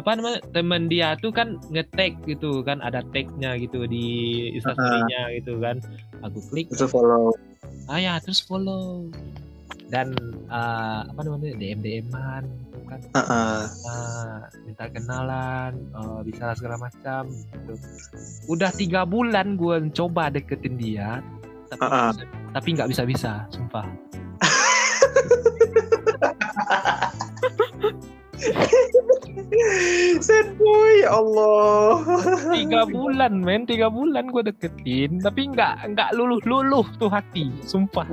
apa 0.00 0.10
namanya 0.16 0.40
teman 0.56 0.88
dia 0.88 1.14
tuh 1.20 1.30
kan 1.30 1.60
ngetek 1.68 2.16
gitu 2.24 2.64
kan 2.64 2.80
ada 2.80 3.04
tagnya 3.12 3.60
gitu 3.60 3.84
di 3.84 4.48
instastorynya 4.56 5.22
uh, 5.28 5.34
gitu 5.36 5.54
kan. 5.60 5.76
Aku 6.24 6.40
klik. 6.48 6.72
Terus 6.72 6.90
follow. 6.90 7.34
Ah 7.86 8.00
ya 8.00 8.16
terus 8.18 8.40
follow. 8.40 9.12
Dan 9.92 10.16
uh, 10.48 11.06
apa 11.06 11.20
namanya 11.22 11.54
DM 11.60 11.80
DM-an 11.84 12.44
kan. 12.88 13.00
Uh 13.12 13.18
-uh. 13.20 13.60
Nah, 13.84 14.38
minta 14.64 14.84
kenalan 14.92 15.72
uh, 15.96 16.20
bisa 16.22 16.52
segala 16.56 16.76
macam 16.78 17.28
gitu. 17.32 17.74
Udah 18.48 18.70
tiga 18.74 19.08
bulan 19.08 19.56
gue 19.56 19.88
coba 19.92 20.28
deketin 20.28 20.76
dia 20.76 21.20
tapi 21.70 21.82
uh 21.82 21.88
-uh. 21.88 22.10
tapi 22.52 22.68
nggak 22.74 22.88
bisa 22.90 23.02
bisa 23.04 23.32
sumpah 23.52 23.86
Sad 30.24 30.56
boy, 30.58 31.04
ya 31.04 31.16
Allah. 31.16 32.02
Tiga 32.52 32.84
bulan, 32.88 33.40
men, 33.40 33.64
tiga 33.64 33.88
bulan 33.88 34.28
gue 34.28 34.50
deketin, 34.50 35.20
tapi 35.22 35.48
nggak 35.48 35.94
nggak 35.94 36.10
luluh 36.16 36.40
luluh 36.44 36.84
tuh 37.00 37.08
hati, 37.08 37.48
sumpah. 37.64 38.04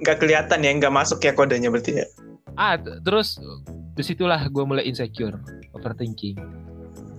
Nggak 0.00 0.16
kelihatan 0.22 0.64
ya, 0.64 0.70
nggak 0.78 0.94
masuk 0.94 1.20
ya 1.20 1.32
kodenya 1.34 1.68
berarti 1.68 2.00
ya. 2.00 2.06
Ah, 2.56 2.78
terus 2.78 3.36
di 3.98 4.06
situlah 4.06 4.38
gue 4.46 4.62
mulai 4.62 4.86
insecure 4.86 5.34
overthinking 5.74 6.38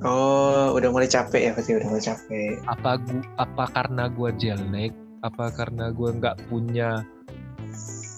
oh 0.08 0.71
udah 0.71 0.88
mulai 0.95 1.12
capek 1.12 1.41
ya 1.43 1.51
pasti 1.51 1.75
udah 1.75 1.88
mulai 1.91 1.99
capek 1.99 2.55
apa 2.71 2.91
gua 3.03 3.19
apa 3.36 3.63
karena 3.75 4.08
gue 4.08 4.29
jelek 4.39 4.93
apa 5.19 5.51
karena 5.51 5.91
gue 5.91 6.10
nggak 6.15 6.38
punya 6.47 7.03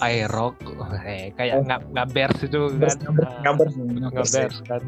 aerok? 0.01 0.57
Eh, 1.01 1.33
kayak 1.33 1.65
nggak 1.65 1.81
nggak 1.93 2.07
bers 2.13 2.37
itu 2.45 2.59
kan. 2.77 2.97
Nggak 3.41 3.53
bers 3.57 3.73
nggak 3.77 4.27
bers. 4.33 4.57
kan. 4.65 4.81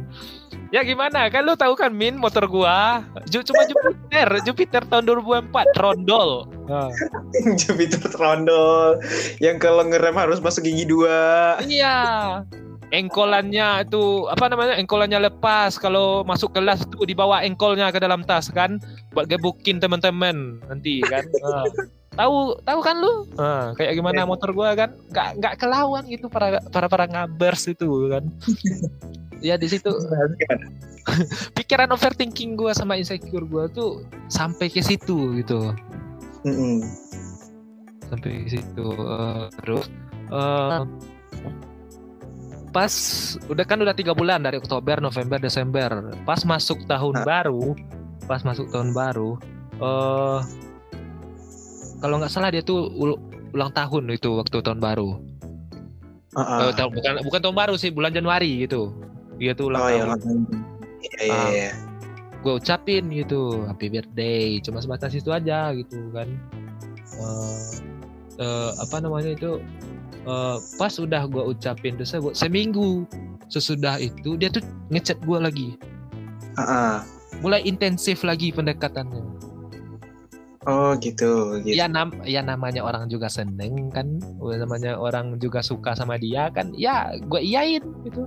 Ya 0.74 0.82
gimana? 0.82 1.30
Kan 1.30 1.46
lu 1.46 1.54
tahu 1.54 1.74
kan 1.78 1.94
min 1.94 2.18
motor 2.18 2.46
gua? 2.50 3.06
Cuma 3.30 3.62
Jupiter. 3.66 4.30
Jupiter 4.46 4.82
tahun 4.90 5.06
2004 5.10 5.78
trondol 5.78 6.50
nah. 6.66 6.90
Jupiter 7.60 8.04
trondol 8.10 8.98
yang 9.38 9.62
kalau 9.62 9.86
ngerem 9.86 10.18
harus 10.18 10.42
masuk 10.42 10.66
gigi 10.66 10.86
dua. 10.86 11.58
Iya. 11.66 11.98
Engkolannya 12.94 13.90
itu 13.90 14.30
apa 14.30 14.54
namanya 14.54 14.78
engkolannya 14.78 15.18
lepas. 15.34 15.82
Kalau 15.82 16.22
masuk 16.22 16.54
kelas 16.54 16.86
itu 16.86 17.10
dibawa 17.10 17.42
engkolnya 17.42 17.90
ke 17.90 17.98
dalam 17.98 18.22
tas 18.22 18.54
kan 18.54 18.78
buat 19.18 19.26
gebukin 19.26 19.82
teman-teman 19.82 20.62
nanti 20.70 21.02
kan. 21.02 21.26
Uh. 21.42 21.66
Tahu 22.14 22.58
tahu 22.62 22.80
kan 22.82 22.96
lu? 23.02 23.26
Uh, 23.38 23.74
kayak 23.78 23.98
gimana 23.98 24.26
motor 24.26 24.54
gua 24.54 24.74
kan? 24.78 24.94
Nggak 25.10 25.30
nggak 25.42 25.54
kelawan 25.62 26.04
gitu 26.08 26.30
para 26.30 26.62
para 26.70 26.88
para 26.88 27.06
ngabers 27.10 27.70
itu 27.70 27.88
kan. 28.10 28.24
Ya 29.44 29.60
di 29.60 29.68
situ. 29.68 29.92
Pikiran 31.60 31.92
overthinking 31.92 32.56
gua 32.56 32.72
sama 32.72 32.96
insecure 32.96 33.44
gua 33.44 33.68
tuh 33.68 34.08
sampai 34.32 34.72
ke 34.72 34.80
situ 34.80 35.36
gitu. 35.44 35.76
Mm 36.48 36.56
-hmm. 36.56 36.76
sampai 38.08 38.48
ke 38.48 38.50
situ 38.56 38.88
uh, 38.88 39.48
terus 39.64 39.88
uh, 40.32 40.88
pas 42.74 42.94
udah 43.48 43.66
kan 43.68 43.80
udah 43.80 43.96
tiga 43.96 44.12
bulan 44.18 44.42
dari 44.42 44.58
Oktober, 44.58 44.98
November, 44.98 45.38
Desember. 45.38 46.12
Pas 46.26 46.42
masuk 46.44 46.84
tahun 46.90 47.22
Ah. 47.22 47.24
baru, 47.24 47.78
pas 48.26 48.42
masuk 48.42 48.68
tahun 48.74 48.92
baru, 48.98 49.38
eh 49.78 50.40
kalau 52.04 52.20
nggak 52.20 52.28
salah 52.28 52.52
dia 52.52 52.60
tuh 52.60 52.92
ul- 52.92 53.16
ulang 53.56 53.72
tahun 53.72 54.12
itu 54.12 54.36
waktu 54.36 54.60
tahun 54.60 54.84
baru. 54.84 55.16
Eh, 56.36 56.72
tahun- 56.76 56.92
bukan 56.92 57.14
bukan 57.24 57.40
tahun 57.40 57.56
baru 57.56 57.74
sih, 57.80 57.96
bulan 57.96 58.12
Januari 58.12 58.68
gitu. 58.68 58.92
Dia 59.40 59.56
tuh 59.56 59.72
ulang 59.72 59.82
Oh 59.82 59.88
iya, 59.88 60.04
tahun. 60.04 60.40
Iya 61.00 61.20
iya 61.24 61.32
Ah. 61.32 61.48
iya. 61.50 61.72
Gue 62.44 62.60
ucapin 62.60 63.08
gitu, 63.08 63.64
happy 63.64 63.88
birthday. 63.88 64.60
Cuma 64.60 64.84
sebatas 64.84 65.16
itu 65.16 65.32
aja 65.32 65.72
gitu 65.72 66.12
kan. 66.12 66.28
Eh 67.16 67.64
eh, 68.36 68.72
apa 68.76 69.00
namanya 69.00 69.32
itu? 69.32 69.64
eh, 70.24 70.58
pas 70.76 70.94
udah 70.96 71.28
gue 71.28 71.44
ucapin 71.46 71.96
tersebut 71.96 72.32
seminggu 72.32 73.04
sesudah 73.48 74.00
itu 74.00 74.40
dia 74.40 74.48
tuh 74.48 74.64
ngechat 74.88 75.20
gue 75.20 75.36
lagi 75.36 75.70
Heeh. 76.56 76.96
mulai 77.44 77.60
intensif 77.62 78.24
lagi 78.24 78.48
pendekatannya 78.50 79.20
Oh 80.64 80.96
gitu, 80.96 81.60
gitu. 81.60 81.76
ya 81.76 81.92
nam 81.92 82.16
ya 82.24 82.40
namanya 82.40 82.88
orang 82.88 83.12
juga 83.12 83.28
seneng 83.28 83.92
kan 83.92 84.16
namanya 84.40 84.96
orang 84.96 85.36
juga 85.36 85.60
suka 85.60 85.92
sama 85.92 86.16
dia 86.16 86.48
kan 86.56 86.72
ya 86.80 87.12
gue 87.20 87.42
iyain 87.44 87.84
gitu 88.08 88.24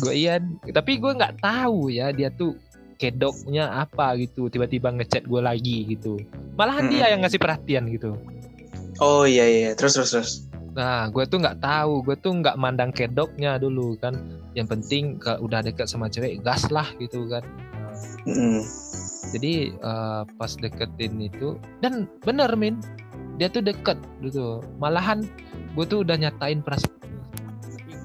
gue 0.00 0.14
iyain 0.16 0.56
tapi 0.72 0.96
gue 0.96 1.12
nggak 1.12 1.44
tahu 1.44 1.92
ya 1.92 2.08
dia 2.08 2.32
tuh 2.32 2.56
kedoknya 2.96 3.84
apa 3.84 4.16
gitu 4.16 4.48
tiba-tiba 4.48 4.96
ngechat 4.96 5.28
gue 5.28 5.40
lagi 5.44 5.84
gitu 5.92 6.16
malahan 6.56 6.88
dia 6.88 7.04
Mm-mm. 7.04 7.12
yang 7.12 7.20
ngasih 7.20 7.40
perhatian 7.42 7.84
gitu 7.92 8.16
Oh 9.02 9.26
iya 9.26 9.42
iya, 9.42 9.70
terus 9.74 9.98
terus 9.98 10.10
terus. 10.14 10.30
nah 10.72 11.10
gue 11.10 11.26
tuh 11.26 11.38
nggak 11.42 11.60
tahu 11.60 12.00
gue 12.06 12.16
tuh 12.18 12.32
nggak 12.40 12.56
mandang 12.56 12.90
kedoknya 12.94 13.60
dulu 13.60 13.98
kan 14.00 14.14
yang 14.56 14.66
penting 14.66 15.18
kalau 15.20 15.46
udah 15.46 15.60
dekat 15.60 15.86
sama 15.86 16.08
cewek 16.08 16.40
gas 16.40 16.66
lah 16.72 16.86
gitu 16.96 17.28
kan 17.28 17.44
Mm-mm. 18.24 18.64
Jadi 19.34 19.52
eh, 19.74 20.22
pas 20.38 20.52
deketin 20.54 21.18
itu 21.18 21.58
dan 21.82 22.06
bener 22.22 22.54
min 22.54 22.78
dia 23.34 23.50
tuh 23.50 23.60
deket 23.60 23.98
gitu 24.22 24.62
malahan 24.78 25.26
gue 25.74 25.84
tuh 25.84 26.06
udah 26.06 26.14
nyatain 26.14 26.62
perasaan 26.62 26.94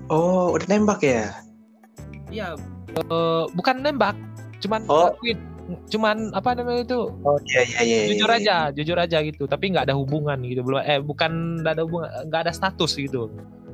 Oh, 0.09 0.57
udah 0.57 0.65
nembak 0.65 1.05
ya? 1.05 1.29
iya 2.33 2.57
eh, 2.97 3.43
bukan 3.53 3.85
nembak 3.85 4.17
cuman 4.59 4.81
Oh. 4.89 5.13
cuman 5.93 6.33
apa 6.33 6.57
namanya 6.57 6.81
itu 6.81 7.13
Oh 7.21 7.37
iya 7.45 7.61
iya 7.61 7.79
iya. 7.85 7.97
iya, 8.01 8.07
jujur 8.09 8.29
iya. 8.33 8.37
aja 8.41 8.55
jujur 8.73 8.97
aja 8.97 9.17
gitu 9.21 9.45
tapi 9.45 9.69
nggak 9.69 9.85
ada 9.85 9.93
hubungan 9.93 10.41
gitu 10.41 10.65
belum 10.65 10.81
eh 10.81 10.97
bukan 10.97 11.61
nggak 11.61 11.73
ada 11.77 11.83
hubungan 11.85 12.09
nggak 12.25 12.41
ada 12.49 12.53
status 12.53 12.97
gitu 12.97 13.29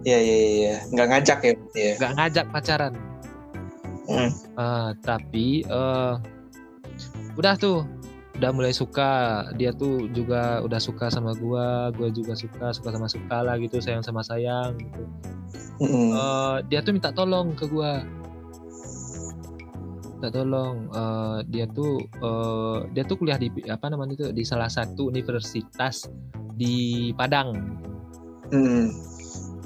Iya 0.05 0.19
iya 0.21 0.35
iya, 0.37 0.49
iya. 0.53 0.75
Nggak 0.93 1.07
ngajak 1.09 1.39
ya? 1.41 1.53
Iya. 1.73 1.93
nggak 1.97 2.11
ngajak 2.19 2.45
pacaran 2.51 2.93
Mm. 4.05 4.29
Ah, 4.53 4.93
tapi 5.01 5.65
eh 5.65 6.13
udah 7.35 7.55
tuh 7.55 7.83
udah 8.35 8.51
mulai 8.51 8.75
suka 8.75 9.47
dia 9.55 9.71
tuh 9.71 10.11
juga 10.11 10.59
udah 10.59 10.75
suka 10.75 11.07
sama 11.07 11.31
gua 11.35 11.87
gua 11.95 12.11
juga 12.11 12.35
suka 12.35 12.75
suka 12.75 12.91
sama 12.91 13.07
suka 13.07 13.37
lah 13.39 13.55
gitu 13.55 13.79
sayang 13.79 14.03
sama 14.03 14.19
sayang 14.21 14.75
gitu 14.75 15.03
Mm-mm. 15.75 16.11
Eh, 16.11 16.57
dia 16.67 16.79
tuh 16.79 16.95
minta 16.95 17.11
tolong 17.11 17.55
ke 17.55 17.67
gua 17.67 18.03
minta 20.15 20.29
tolong 20.31 20.87
Eh, 20.91 21.39
dia 21.47 21.65
tuh 21.67 21.99
eh, 22.03 22.77
dia 22.91 23.03
tuh 23.03 23.15
kuliah 23.19 23.39
di 23.39 23.47
apa 23.67 23.87
namanya 23.87 24.15
itu 24.15 24.25
di 24.31 24.43
salah 24.43 24.67
satu 24.67 25.07
universitas 25.07 26.07
di 26.55 27.11
Padang 27.15 27.51
Mm. 28.45 28.93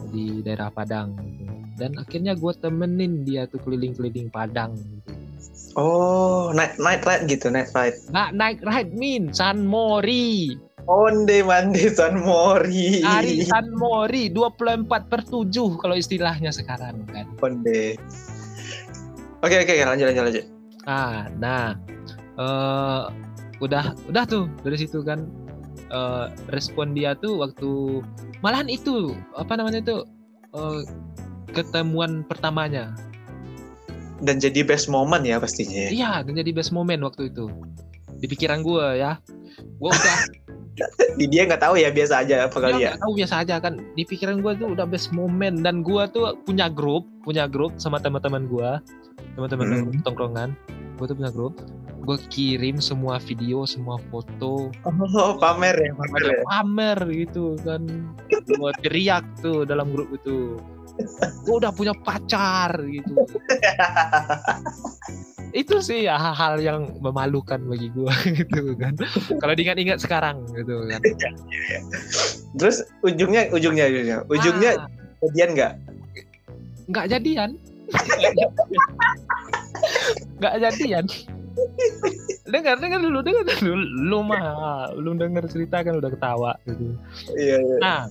di 0.09 0.39
daerah 0.39 0.71
Padang 0.71 1.11
gitu. 1.19 1.51
dan 1.75 1.99
akhirnya 1.99 2.31
gua 2.31 2.55
temenin 2.55 3.27
dia 3.27 3.43
tuh 3.43 3.59
keliling-keliling 3.59 4.31
Padang 4.31 4.71
gitu. 4.77 5.11
Oh, 5.73 6.49
night 6.51 6.75
night 6.75 7.05
ride 7.05 7.23
gitu, 7.25 7.47
night 7.47 7.69
ride. 7.71 7.95
nggak 8.09 8.29
naik 8.33 8.59
ride 8.61 8.91
min 8.91 9.29
San 9.31 9.63
Mori 9.63 10.57
Onde 10.83 11.45
mande 11.45 11.85
San 11.93 12.17
Mori. 12.19 12.99
hari 12.99 13.45
San 13.45 13.69
Mori 13.73 14.33
24 14.33 15.05
per 15.05 15.21
7 15.21 15.53
kalau 15.77 15.93
istilahnya 15.93 16.49
sekarang 16.49 17.05
kan 17.07 17.29
Onde. 17.39 17.95
Oke 19.39 19.55
oke 19.61 19.73
lanjut 19.79 20.05
lanjut 20.09 20.23
lanjut. 20.25 20.45
ah 20.83 21.29
nah 21.37 21.77
eh 22.35 23.03
udah 23.59 23.93
udah 24.09 24.23
tuh 24.25 24.49
dari 24.59 24.75
situ 24.75 25.05
kan 25.05 25.29
eh, 25.87 26.25
respon 26.49 26.91
dia 26.91 27.13
tuh 27.13 27.37
waktu 27.39 28.01
malahan 28.41 28.67
itu 28.67 29.13
apa 29.37 29.53
namanya 29.53 29.79
itu 29.79 29.97
eh, 30.51 30.81
ketemuan 31.51 32.25
pertamanya 32.25 32.95
Dan 34.19 34.35
jadi 34.37 34.61
best 34.61 34.87
moment 34.87 35.21
ya 35.21 35.37
pastinya. 35.37 35.71
ya. 35.81 35.89
iya 35.89 36.11
dan 36.21 36.35
jadi 36.35 36.51
best 36.51 36.69
moment 36.69 36.99
waktu 37.01 37.27
itu 37.27 37.47
di 38.13 38.25
pikiran 38.25 38.59
gue 38.61 38.85
ya 38.97 39.15
gue 39.55 39.89
udah 39.89 40.17
Di 41.19 41.27
dia 41.27 41.43
nggak 41.43 41.59
tahu 41.59 41.75
ya 41.75 41.87
biasa 41.89 42.23
aja 42.23 42.47
apa 42.47 42.55
kali 42.57 42.79
Dia 42.79 42.83
ya. 42.85 42.91
tahu 42.95 43.11
biasa 43.13 43.43
aja 43.43 43.55
kan 43.57 43.83
di 43.93 44.03
pikiran 44.03 44.39
gue 44.39 44.53
tuh 44.55 44.71
udah 44.71 44.85
best 44.85 45.11
moment 45.11 45.59
dan 45.59 45.81
gue 45.81 46.03
tuh 46.09 46.35
punya 46.41 46.67
grup 46.67 47.03
punya 47.21 47.45
grup 47.45 47.75
sama 47.75 47.97
teman-teman 47.97 48.43
gue 48.45 48.69
teman-teman 49.35 49.65
Hmm. 49.85 49.99
tongkrongan 50.01 50.49
gue 50.95 51.05
tuh 51.05 51.15
punya 51.15 51.31
grup 51.31 51.59
gue 51.99 52.17
kirim 52.27 52.79
semua 52.79 53.19
video 53.19 53.63
semua 53.63 53.99
foto 54.07 54.71
Oh, 54.87 55.35
pamer 55.35 55.75
ya, 55.77 55.91
pamer 55.93 56.21
ya. 56.25 56.39
pamer 56.45 56.97
gitu 57.13 57.59
kan 57.59 57.83
gue 58.41 58.71
teriak 58.79 59.23
tuh 59.37 59.63
dalam 59.63 59.91
grup 59.91 60.11
itu 60.13 60.55
gue 61.45 61.55
udah 61.55 61.71
punya 61.71 61.93
pacar 61.95 62.75
gitu. 62.85 63.13
Itu 65.49 65.81
sih 65.81 66.05
ya 66.05 66.13
hal-hal 66.13 66.61
yang 66.61 66.81
memalukan 67.01 67.57
bagi 67.65 67.89
gue 67.89 68.13
gitu 68.45 68.77
kan. 68.77 68.93
Kalau 69.41 69.53
diingat-ingat 69.57 69.97
sekarang 69.97 70.45
gitu 70.53 70.85
kan. 70.85 71.01
Terus 72.59 72.85
ujungnya 73.01 73.49
ujungnya 73.49 73.85
ujungnya. 73.89 74.17
Ujungnya 74.29 74.71
Ah, 74.77 74.87
kejadian 75.25 75.49
nggak? 75.57 75.73
nggak 76.89 77.05
jadian. 77.09 77.49
Nggak 80.37 80.55
jadian. 80.61 81.05
Dengar 82.49 82.75
dengar 82.77 82.99
dulu 83.01 83.19
dengar 83.25 83.43
dulu. 83.57 83.73
Lu 84.05 84.19
mah 84.21 84.89
belum 84.93 85.17
dengar 85.17 85.43
cerita 85.49 85.81
kan 85.81 85.97
udah 85.97 86.09
ketawa 86.13 86.51
gitu. 86.69 86.93
Iya 87.33 87.57
iya. 87.57 87.77
nah 87.81 88.01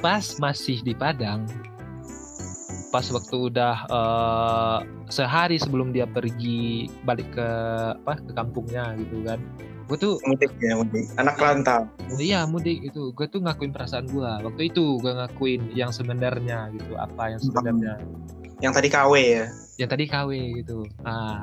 pas 0.00 0.24
masih 0.40 0.80
di 0.80 0.96
Padang 0.96 1.44
pas 2.90 3.06
waktu 3.06 3.36
udah 3.48 3.76
eh, 3.86 4.78
sehari 5.08 5.56
sebelum 5.56 5.90
dia 5.90 6.04
pergi 6.04 6.86
balik 7.00 7.30
ke 7.30 7.48
apa 7.96 8.18
ke 8.18 8.32
kampungnya 8.32 8.94
gitu 8.96 9.22
kan 9.22 9.38
gue 9.86 9.98
tuh 9.98 10.22
Mudik 10.22 10.54
ya 10.56 10.78
mudik. 10.78 11.02
Anak 11.18 11.34
rantau. 11.34 11.82
iya 12.16 12.46
mudik 12.46 12.78
itu 12.80 13.10
gue 13.10 13.26
tuh 13.26 13.42
ngakuin 13.42 13.70
perasaan 13.70 14.06
gue 14.06 14.22
waktu 14.22 14.70
itu 14.70 14.98
gue 14.98 15.12
ngakuin 15.12 15.70
yang 15.72 15.90
sebenarnya 15.90 16.70
gitu 16.72 16.94
apa 16.94 17.34
yang 17.34 17.40
sebenarnya 17.40 17.94
Yang 18.60 18.72
tadi 18.76 18.88
KW 18.88 19.12
ya. 19.16 19.44
yang 19.78 19.88
tadi 19.88 20.04
KW 20.04 20.30
gitu. 20.60 20.84
Ah. 21.00 21.40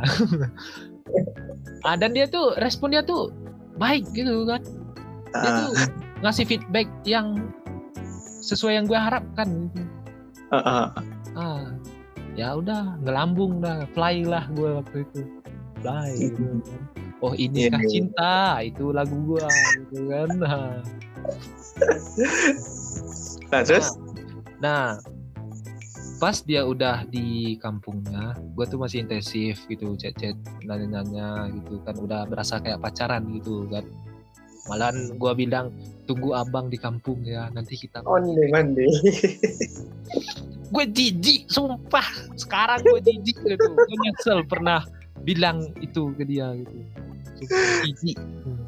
ah 1.88 1.95
dan 1.97 2.13
dia 2.13 2.29
tuh 2.29 2.53
respon 2.55 2.93
dia 2.93 3.01
tuh 3.01 3.33
baik 3.75 4.05
gitu 4.13 4.45
kan. 4.45 4.62
Dia 5.27 5.41
Ah, 5.43 5.57
tuh 5.60 5.69
ngasih 6.21 6.45
feedback 6.45 6.86
yang 7.03 7.41
sesuai 8.39 8.77
yang 8.77 8.86
gue 8.86 8.95
harapkan 8.95 9.49
gitu. 9.65 9.81
ah, 10.49 10.62
ah. 10.62 10.86
Ah. 11.38 11.69
Ya 12.34 12.58
udah 12.58 12.97
ngelambung 13.02 13.62
dah, 13.62 13.86
fly 13.93 14.26
lah 14.26 14.45
gue 14.54 14.82
waktu 14.82 14.97
itu. 15.06 15.21
Fly 15.82 16.10
gitu. 16.17 16.41
kan. 16.65 16.82
Oh 17.21 17.34
ini 17.34 17.65
Iya, 17.65 17.73
kah 17.73 17.82
iya. 17.82 17.89
cinta 17.89 18.36
itu 18.62 18.86
lagu 18.93 19.17
gua 19.26 19.50
gitu 19.82 20.06
kan. 20.10 20.30
Nah, 20.38 20.86
Nah 23.50 23.62
terus? 23.65 23.97
Nah, 24.62 25.02
pas 26.21 26.38
dia 26.45 26.62
udah 26.65 27.06
di 27.10 27.58
kampungnya, 27.58 28.38
gue 28.54 28.65
tuh 28.69 28.78
masih 28.82 29.06
intensif 29.06 29.65
gitu, 29.69 29.93
chat-chat, 29.97 30.38
nanya-nanya 30.65 31.50
gitu 31.54 31.82
kan, 31.86 31.97
udah 31.97 32.26
berasa 32.30 32.58
kayak 32.62 32.82
pacaran 32.82 33.26
gitu 33.34 33.65
kan. 33.69 33.86
Malahan 34.67 35.15
gue 35.15 35.32
bilang 35.34 35.71
tunggu 36.03 36.32
abang 36.32 36.67
di 36.67 36.75
kampung 36.75 37.23
ya, 37.23 37.47
nanti 37.51 37.75
kita. 37.75 38.03
Onde 38.03 38.47
mande. 38.51 38.84
Gue 40.67 40.84
jijik, 40.84 41.47
sumpah. 41.47 42.03
Sekarang 42.36 42.84
gue 42.84 42.99
jijik 42.99 43.38
gitu. 43.39 43.67
Gue 43.71 43.97
nyesel 44.03 44.43
pernah 44.43 44.84
bilang 45.23 45.71
itu 45.80 46.12
ke 46.15 46.23
dia 46.27 46.51
gitu. 46.56 46.75
Sumpah, 47.39 47.75
jijik. 47.84 48.17
Hmm. 48.19 48.65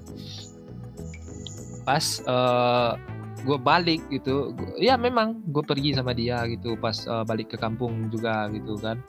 Pas 1.84 2.06
eh 2.22 2.92
gue 3.40 3.56
balik 3.56 4.04
gitu, 4.12 4.52
gua- 4.52 4.76
ya 4.76 5.00
memang 5.00 5.40
gue 5.48 5.64
pergi 5.64 5.96
sama 5.96 6.12
dia 6.12 6.44
gitu. 6.48 6.76
Pas 6.76 6.96
eh, 6.96 7.24
balik 7.24 7.52
ke 7.52 7.58
kampung 7.60 8.08
juga 8.08 8.48
gitu 8.52 8.76
kan. 8.80 9.00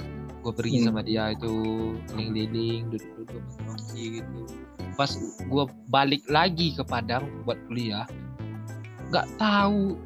Gue 0.40 0.54
pergi 0.56 0.80
Hmm. 0.80 0.86
sama 0.90 1.00
dia 1.04 1.30
itu 1.30 1.52
keliling-keliling, 2.08 2.82
duduk-duduk 2.90 3.42
nongki 3.66 4.04
gitu. 4.22 4.38
Pas 5.00 5.08
gue 5.40 5.64
balik 5.88 6.28
lagi 6.28 6.76
ke 6.76 6.84
Padang 6.84 7.24
buat 7.48 7.56
kuliah, 7.72 8.04
nggak 9.08 9.40
tahu, 9.40 9.96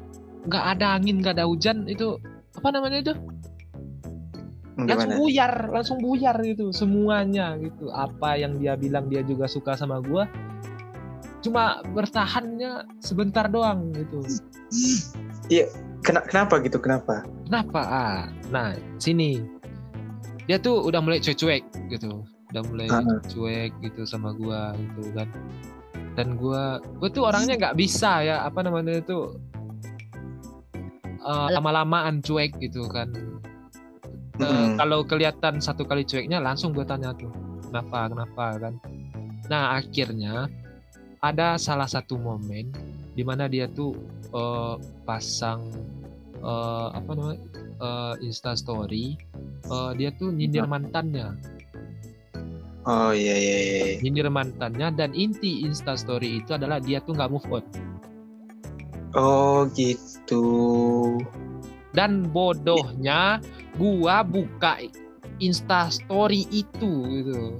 nggak 0.47 0.65
ada 0.71 0.95
angin, 0.95 1.19
nggak 1.19 1.35
ada 1.35 1.51
hujan 1.51 1.83
itu 1.91 2.15
apa 2.55 2.71
namanya 2.71 3.11
itu? 3.11 3.13
Langsung 4.79 5.19
buyar 5.19 5.67
langsung 5.67 5.99
buyar 5.99 6.39
gitu 6.47 6.71
semuanya 6.71 7.59
gitu. 7.59 7.91
Apa 7.91 8.39
yang 8.39 8.55
dia 8.55 8.79
bilang 8.79 9.11
dia 9.11 9.19
juga 9.19 9.51
suka 9.51 9.75
sama 9.75 9.99
gue 9.99 10.23
cuma 11.43 11.83
bertahannya 11.91 12.87
sebentar 13.03 13.51
doang 13.51 13.91
gitu. 13.99 14.23
Iya 15.51 15.75
kenapa 16.07 16.63
gitu 16.63 16.79
kenapa? 16.79 17.27
Kenapa? 17.51 17.81
Ah 17.83 18.23
nah 18.47 18.79
sini. 18.95 19.43
Dia 20.47 20.55
tuh 20.55 20.87
udah 20.87 21.03
mulai 21.03 21.19
cuek-cuek 21.19 21.67
gitu 21.91 22.23
udah 22.51 22.63
mulai 22.69 22.87
uh. 22.89 23.21
cuek 23.29 23.71
gitu 23.81 24.05
sama 24.05 24.33
gue 24.35 24.61
gitu 24.79 25.01
kan. 25.15 25.27
Dan 26.15 26.39
gue 26.39 26.63
gue 27.01 27.09
tuh 27.11 27.27
orangnya 27.27 27.55
nggak 27.59 27.77
bisa 27.77 28.23
ya 28.23 28.45
apa 28.47 28.63
namanya 28.63 29.01
itu 29.01 29.35
uh, 31.23 31.47
lama-lamaan 31.51 32.21
cuek 32.21 32.55
gitu 32.61 32.87
kan. 32.89 33.09
Hmm. 34.35 34.75
kalau 34.75 35.07
kelihatan 35.07 35.63
satu 35.63 35.87
kali 35.87 36.03
cueknya 36.03 36.43
langsung 36.43 36.75
gue 36.75 36.83
tanya 36.83 37.15
tuh 37.15 37.31
kenapa 37.71 38.11
kenapa? 38.11 38.45
kan. 38.59 38.73
Nah 39.47 39.79
akhirnya 39.79 40.51
ada 41.23 41.55
salah 41.55 41.87
satu 41.87 42.19
momen 42.19 42.69
di 43.15 43.23
mana 43.23 43.47
dia 43.47 43.71
tuh 43.71 43.95
uh, 44.35 44.75
pasang 45.07 45.71
uh, 46.43 46.91
apa 46.91 47.11
namanya 47.15 47.41
uh, 47.79 48.13
insta 48.19 48.53
story 48.53 49.15
uh, 49.71 49.95
dia 49.95 50.11
tuh 50.13 50.35
nyindir 50.35 50.67
mantannya 50.67 51.33
oh 52.85 53.11
iya, 53.11 53.35
iya 53.35 53.57
iya 53.57 53.77
iya 53.85 53.95
nyindir 54.01 54.29
mantannya 54.29 54.93
dan 54.93 55.11
inti 55.11 55.65
insta 55.65 55.97
story 55.97 56.41
itu 56.41 56.53
adalah 56.55 56.81
dia 56.81 57.01
tuh 57.01 57.17
nggak 57.17 57.31
move 57.33 57.47
on 57.49 57.65
oh 59.17 59.65
gitu 59.73 60.45
dan 61.95 62.27
bodohnya 62.29 63.39
gua 63.79 64.19
buka 64.21 64.83
Insta 65.39 65.91
Story 65.91 66.47
itu 66.51 66.91
gitu. 67.07 67.59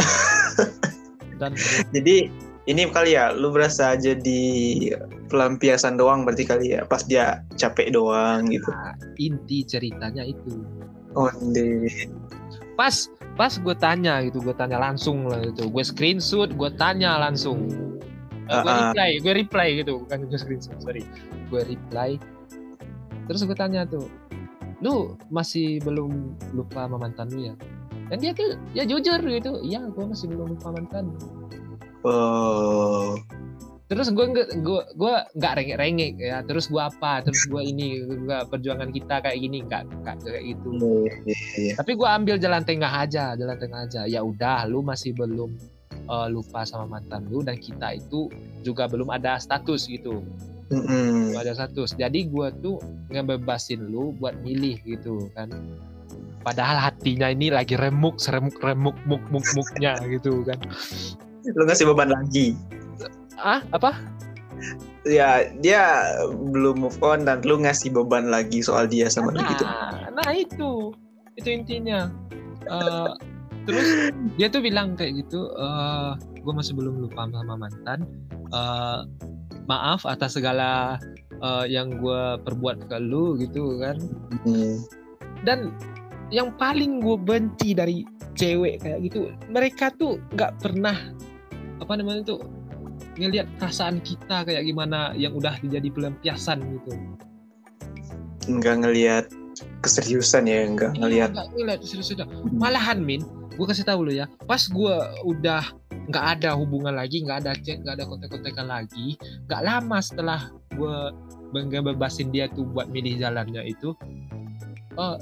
Dan 1.40 1.56
jadi 1.92 2.28
ini 2.70 2.82
kali 2.92 3.18
ya 3.18 3.34
lu 3.34 3.50
berasa 3.50 3.96
jadi 3.98 4.44
pelampiasan 5.26 5.98
doang 5.98 6.22
berarti 6.22 6.44
kali 6.46 6.76
ya 6.76 6.84
pas 6.86 7.04
dia 7.04 7.44
capek 7.56 7.92
doang 7.92 8.48
gitu. 8.48 8.68
Nah, 8.68 8.94
inti 9.16 9.64
ceritanya 9.64 10.22
itu. 10.24 10.62
Oh, 11.12 11.28
deh. 11.52 11.88
Pas 12.82 13.06
pas 13.38 13.52
gue 13.54 13.74
tanya 13.78 14.18
gitu, 14.26 14.42
gue 14.42 14.54
tanya 14.58 14.82
langsung 14.82 15.30
lah 15.30 15.38
gitu. 15.38 15.70
Gue 15.70 15.86
screenshot, 15.86 16.50
gue 16.50 16.70
tanya 16.74 17.14
langsung. 17.22 17.70
Uh, 18.50 18.58
gue 18.58 18.74
reply, 18.74 19.10
gue 19.22 19.32
reply 19.46 19.68
gitu, 19.78 20.02
bukan 20.02 20.26
gue 20.26 20.38
screenshot, 20.42 20.74
sorry. 20.82 21.06
Gue 21.46 21.62
reply. 21.62 22.18
Terus 23.30 23.46
gue 23.46 23.54
tanya 23.54 23.86
tuh, 23.86 24.10
lu 24.82 25.14
masih 25.30 25.78
belum 25.86 26.34
lupa 26.58 26.90
sama 26.90 26.98
mantan 26.98 27.30
lu 27.30 27.46
ya 27.46 27.54
dan 28.10 28.18
dia 28.18 28.34
tuh 28.34 28.58
ya 28.74 28.82
jujur 28.82 29.22
gitu 29.22 29.62
iya 29.62 29.80
gue 29.86 30.04
masih 30.04 30.26
belum 30.26 30.58
lupa 30.58 30.74
mantan 30.74 31.14
oh 32.02 33.14
terus 33.92 34.08
gue 34.08 34.24
nggak 34.24 34.48
gue 34.64 34.80
gue 34.96 35.14
nggak 35.36 35.52
rengek 35.60 35.76
rengek 35.76 36.12
ya 36.16 36.40
terus 36.40 36.72
gue 36.72 36.80
apa 36.80 37.20
terus 37.20 37.44
gue 37.44 37.60
ini 37.60 38.00
gue 38.00 38.38
perjuangan 38.48 38.88
kita 38.88 39.20
kayak 39.20 39.36
gini 39.36 39.60
nggak 39.68 39.84
kayak 40.24 40.42
gitu 40.56 40.70
yeah, 40.72 41.20
yeah, 41.28 41.40
yeah. 41.60 41.74
tapi 41.76 41.92
gue 41.92 42.08
ambil 42.08 42.40
jalan 42.40 42.64
tengah 42.64 42.88
aja 42.88 43.36
jalan 43.36 43.56
tengah 43.60 43.84
aja 43.84 44.08
ya 44.08 44.24
udah 44.24 44.64
lu 44.64 44.80
masih 44.80 45.12
belum 45.12 45.52
uh, 46.08 46.28
lupa 46.32 46.64
sama 46.64 46.98
mantan 46.98 47.28
lu 47.28 47.44
dan 47.44 47.60
kita 47.60 48.00
itu 48.00 48.32
juga 48.64 48.88
belum 48.88 49.12
ada 49.12 49.36
status 49.36 49.84
gitu 49.92 50.24
Mm-hmm. 50.72 51.36
ada 51.36 51.52
satu. 51.52 51.84
Jadi 51.84 52.32
gue 52.32 52.48
tuh 52.64 52.80
ngebebasin 53.12 53.92
lu 53.92 54.16
buat 54.16 54.32
milih 54.40 54.80
gitu 54.88 55.28
kan. 55.36 55.52
Padahal 56.40 56.80
hatinya 56.80 57.28
ini 57.28 57.52
lagi 57.52 57.76
remuk, 57.76 58.16
seremuk 58.16 58.56
remuk 58.56 58.96
muk 59.04 59.20
muk 59.28 59.44
muknya 59.52 60.00
gitu 60.08 60.40
kan. 60.48 60.56
Lu 61.44 61.68
ngasih 61.68 61.92
beban 61.92 62.08
lagi. 62.08 62.56
Ah, 63.38 63.60
apa? 63.72 63.96
Ya, 65.02 65.50
dia 65.58 65.82
belum 66.30 66.86
move 66.86 66.98
on 67.02 67.26
dan 67.26 67.42
lu 67.42 67.58
ngasih 67.62 67.90
beban 67.90 68.30
lagi 68.30 68.62
soal 68.62 68.86
dia 68.86 69.10
sama 69.10 69.34
nah, 69.34 69.42
gitu. 69.50 69.64
Nah, 70.12 70.30
itu. 70.32 70.72
Itu 71.34 71.48
intinya. 71.50 72.12
Uh, 72.70 73.10
terus 73.66 74.14
dia 74.38 74.46
tuh 74.46 74.62
bilang 74.62 74.94
kayak 74.94 75.26
gitu, 75.26 75.50
uh, 75.58 76.14
eh, 76.14 76.38
gue 76.38 76.52
masih 76.54 76.78
belum 76.78 77.02
lupa 77.02 77.26
sama 77.26 77.58
mantan. 77.58 78.06
Uh, 78.54 79.02
maaf 79.66 80.04
atas 80.06 80.36
segala 80.38 80.98
uh, 81.42 81.64
yang 81.66 81.98
gue 81.98 82.22
perbuat 82.42 82.88
ke 82.90 82.96
lu 83.02 83.38
gitu 83.38 83.78
kan 83.82 83.96
hmm. 84.46 84.76
dan 85.46 85.74
yang 86.32 86.54
paling 86.56 87.02
gue 87.02 87.18
benci 87.18 87.76
dari 87.76 88.06
cewek 88.32 88.80
kayak 88.80 89.04
gitu 89.04 89.30
mereka 89.52 89.92
tuh 90.00 90.16
nggak 90.32 90.56
pernah 90.62 90.96
apa 91.82 91.92
namanya 91.98 92.24
tuh 92.24 92.40
ngelihat 93.16 93.46
perasaan 93.60 94.00
kita 94.00 94.44
kayak 94.46 94.62
gimana 94.64 95.12
yang 95.16 95.36
udah 95.36 95.56
jadi 95.60 95.88
pelampiasan 95.92 96.60
gitu. 96.60 96.92
Nggak 98.48 98.76
ngelihat 98.86 99.24
keseriusan 99.84 100.48
ya 100.48 100.64
nggak 100.72 100.96
iya, 100.96 101.00
ngelihat. 101.00 101.30
nggak 101.36 101.48
ngelihat 101.54 101.80
keseriusan. 101.84 102.26
Malahan 102.56 103.00
min 103.04 103.20
gue 103.52 103.66
kasih 103.68 103.84
tahu 103.84 104.08
lo 104.08 104.12
ya 104.16 104.24
pas 104.48 104.64
gue 104.64 104.94
udah 105.28 105.60
nggak 106.08 106.24
ada 106.40 106.56
hubungan 106.56 106.96
lagi 106.96 107.20
nggak 107.20 107.44
ada 107.44 107.52
chat 107.60 107.84
nggak 107.84 108.00
ada 108.00 108.08
kontak-kontakan 108.08 108.64
lagi 108.64 109.20
nggak 109.44 109.60
lama 109.60 109.98
setelah 110.00 110.48
gue 110.72 111.12
bebasin 111.84 112.32
dia 112.32 112.48
tuh 112.48 112.64
buat 112.64 112.88
milih 112.88 113.20
jalannya 113.20 113.60
itu 113.68 113.92
uh, 114.96 115.20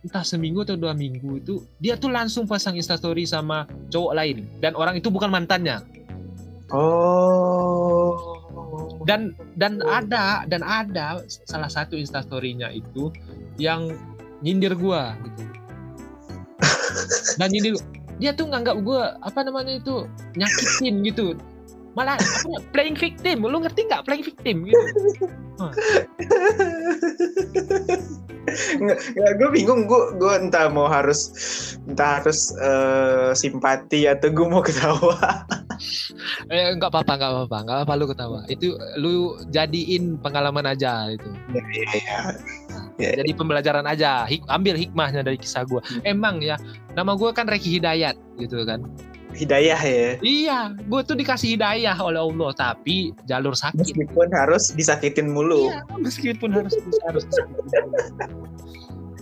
entah 0.00 0.24
seminggu 0.24 0.64
atau 0.64 0.80
dua 0.80 0.96
minggu 0.96 1.44
itu 1.44 1.60
dia 1.76 1.98
tuh 2.00 2.08
langsung 2.08 2.48
pasang 2.48 2.72
instastory 2.76 3.28
sama 3.28 3.68
cowok 3.92 4.12
lain. 4.16 4.48
Dan 4.60 4.72
orang 4.72 4.96
itu 4.96 5.12
bukan 5.12 5.28
mantannya 5.28 5.84
oh. 6.72 8.36
Dan 9.08 9.32
dan 9.56 9.80
ada 9.82 10.44
dan 10.46 10.62
ada 10.62 11.24
salah 11.48 11.72
satu 11.72 11.96
instastorynya 11.96 12.70
itu 12.70 13.10
yang 13.58 13.90
nyindir 14.44 14.76
gua 14.76 15.16
gitu. 15.24 15.42
Dan 17.40 17.48
nyindir 17.50 17.74
dia 18.20 18.36
tuh 18.36 18.52
nganggap 18.52 18.76
gue 18.84 19.02
apa 19.24 19.40
namanya 19.40 19.80
itu 19.80 20.04
nyakitin 20.36 21.00
gitu. 21.08 21.32
Malah 21.96 22.20
apa 22.20 22.60
playing 22.70 22.94
victim. 22.94 23.48
Lu 23.48 23.58
ngerti 23.58 23.88
nggak 23.88 24.04
playing 24.04 24.22
victim 24.22 24.68
gitu 24.68 24.78
nggak 28.80 29.32
gue 29.36 29.48
bingung 29.52 29.84
gue 29.84 30.16
gue 30.16 30.34
entah 30.40 30.72
mau 30.72 30.88
harus 30.88 31.30
entah 31.86 32.20
harus 32.20 32.52
uh, 32.58 33.36
simpati 33.36 34.08
atau 34.08 34.32
gue 34.32 34.46
mau 34.48 34.64
ketawa 34.64 35.44
eh 36.52 36.72
nggak 36.76 36.90
apa-apa 36.90 37.12
nggak 37.20 37.30
apa-apa 37.30 37.56
nggak 37.64 37.78
apa 37.84 37.92
lu 37.96 38.06
ketawa 38.08 38.40
itu 38.48 38.74
lu 38.96 39.36
jadiin 39.52 40.16
pengalaman 40.20 40.66
aja 40.66 41.12
itu 41.12 41.30
ya, 41.52 41.62
ya, 41.62 41.84
ya. 42.00 42.18
Ya. 43.00 43.16
Jadi 43.16 43.32
pembelajaran 43.32 43.88
aja, 43.88 44.28
Hik 44.28 44.44
ambil 44.44 44.76
hikmahnya 44.76 45.24
dari 45.24 45.40
kisah 45.40 45.64
gue. 45.64 45.80
Hmm. 45.80 46.04
Emang 46.04 46.44
ya, 46.44 46.60
nama 46.92 47.16
gue 47.16 47.32
kan 47.32 47.48
Reki 47.48 47.80
Hidayat 47.80 48.12
gitu 48.36 48.60
kan. 48.68 48.84
Hidayah 49.30 49.80
ya? 49.80 50.10
Iya, 50.20 50.58
gue 50.74 51.00
tuh 51.06 51.16
dikasih 51.16 51.54
hidayah 51.54 51.96
oleh 51.98 52.20
Allah, 52.20 52.50
tapi 52.52 53.14
jalur 53.24 53.54
sakit. 53.54 53.78
Meskipun 53.78 54.28
harus 54.34 54.74
disakitin 54.74 55.30
mulu. 55.30 55.70
Iya, 55.70 55.86
meskipun 55.98 56.50
harus 56.50 56.74
harus 57.06 57.24
disakitin 57.30 57.84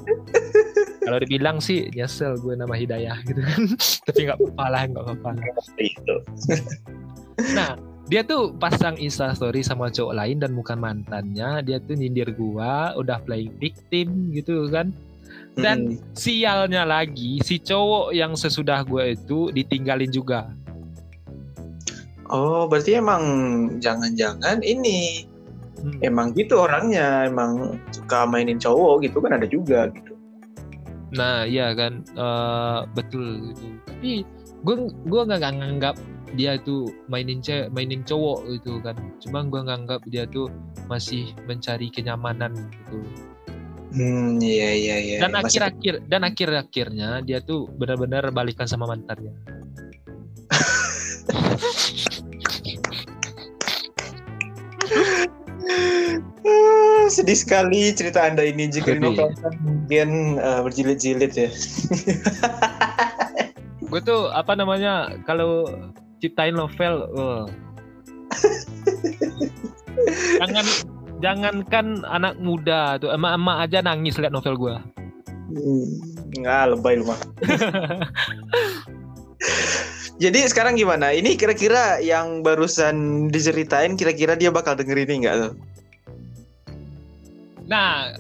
Kalau 1.05 1.19
dibilang 1.21 1.61
sih 1.61 1.89
nyesel 1.93 2.37
gue 2.41 2.57
nama 2.57 2.73
Hidayah 2.77 3.21
gitu 3.25 3.41
kan, 3.41 3.61
tapi 4.09 4.21
nggak 4.29 4.37
apa-apa 4.41 4.65
lah, 4.69 4.83
nggak 4.89 5.05
apa-apa. 5.05 5.31
Itu. 5.81 6.17
nah, 7.57 7.77
dia 8.09 8.25
tuh 8.25 8.57
pasang 8.57 8.97
insta 8.97 9.37
story 9.37 9.61
sama 9.61 9.93
cowok 9.93 10.17
lain 10.17 10.41
dan 10.41 10.57
bukan 10.57 10.81
mantannya 10.81 11.61
dia 11.61 11.77
tuh 11.77 11.93
nyindir 11.93 12.33
gua 12.33 12.97
udah 12.97 13.21
playing 13.29 13.53
victim 13.61 14.33
gitu 14.33 14.65
kan 14.73 14.97
dan 15.59 15.99
hmm. 15.99 16.15
sialnya 16.15 16.87
lagi 16.87 17.43
si 17.43 17.59
cowok 17.59 18.15
yang 18.15 18.39
sesudah 18.39 18.87
gua 18.87 19.11
itu 19.11 19.51
ditinggalin 19.51 20.11
juga. 20.11 20.51
Oh 22.29 22.69
berarti 22.69 23.01
emang 23.01 23.25
jangan-jangan 23.81 24.61
ini 24.61 25.25
hmm. 25.81 26.05
emang 26.05 26.37
gitu 26.37 26.61
orangnya 26.61 27.25
emang 27.25 27.81
suka 27.91 28.29
mainin 28.29 28.61
cowok 28.61 29.09
gitu 29.09 29.19
kan 29.25 29.33
ada 29.35 29.49
juga 29.49 29.89
gitu. 29.91 30.13
Nah 31.17 31.49
iya 31.49 31.73
kan 31.73 32.05
uh, 32.21 32.85
betul 32.93 33.57
gitu. 33.57 33.67
Tapi 33.89 34.13
gue 34.63 34.77
gue 34.93 35.23
nggak 35.25 35.41
nganggap 35.57 35.97
dia 36.37 36.61
itu 36.61 36.93
mainin 37.09 37.41
cewek 37.41 37.73
mainin 37.73 38.05
cowok 38.05 38.45
gitu 38.61 38.77
kan. 38.85 38.97
Cuma 39.25 39.49
gue 39.49 39.61
nganggap 39.65 40.05
dia 40.13 40.29
tuh 40.29 40.53
masih 40.85 41.33
mencari 41.49 41.89
kenyamanan 41.89 42.53
gitu 42.53 43.01
Hmm, 43.89 44.37
iya 44.45 44.69
iya 44.77 44.97
iya. 45.01 45.17
Dan 45.25 45.33
akhir-akhir 45.33 46.05
dan 46.13 46.21
akhir-akhirnya 46.29 47.25
dia 47.25 47.41
tuh 47.41 47.73
benar-benar 47.73 48.29
balikan 48.37 48.69
sama 48.69 48.85
mantannya. 48.85 49.33
sedih 57.09 57.41
sekali 57.41 57.89
cerita 57.97 58.21
anda 58.21 58.45
ini 58.45 58.69
jika 58.69 58.93
dinovelkan 58.93 59.57
mungkin 59.65 60.37
uh, 60.39 60.61
berjilid-jilid 60.61 61.33
ya. 61.33 61.49
gue 63.89 64.01
tuh 64.05 64.29
apa 64.29 64.53
namanya 64.53 65.17
kalau 65.25 65.65
ciptain 66.21 66.53
novel, 66.53 67.09
uh. 67.17 67.45
jangan 70.45 70.67
jangankan 71.19 72.07
anak 72.07 72.39
muda 72.39 72.99
tuh 73.03 73.11
emak-emak 73.15 73.57
aja 73.67 73.79
nangis 73.83 74.19
lihat 74.19 74.33
novel 74.35 74.55
gue. 74.59 74.77
Hmm, 75.49 75.89
nggak 76.39 76.77
lebay 76.77 76.95
lu 77.01 77.05
mah. 77.09 77.21
Jadi 80.19 80.51
sekarang 80.51 80.75
gimana? 80.75 81.15
Ini 81.15 81.39
kira-kira 81.39 82.03
yang 82.03 82.43
barusan 82.43 83.29
diceritain 83.31 83.95
kira-kira 83.95 84.35
dia 84.35 84.51
bakal 84.51 84.75
denger 84.75 85.07
ini 85.07 85.23
nggak 85.23 85.37
tuh? 85.47 85.53
Nah, 87.71 88.19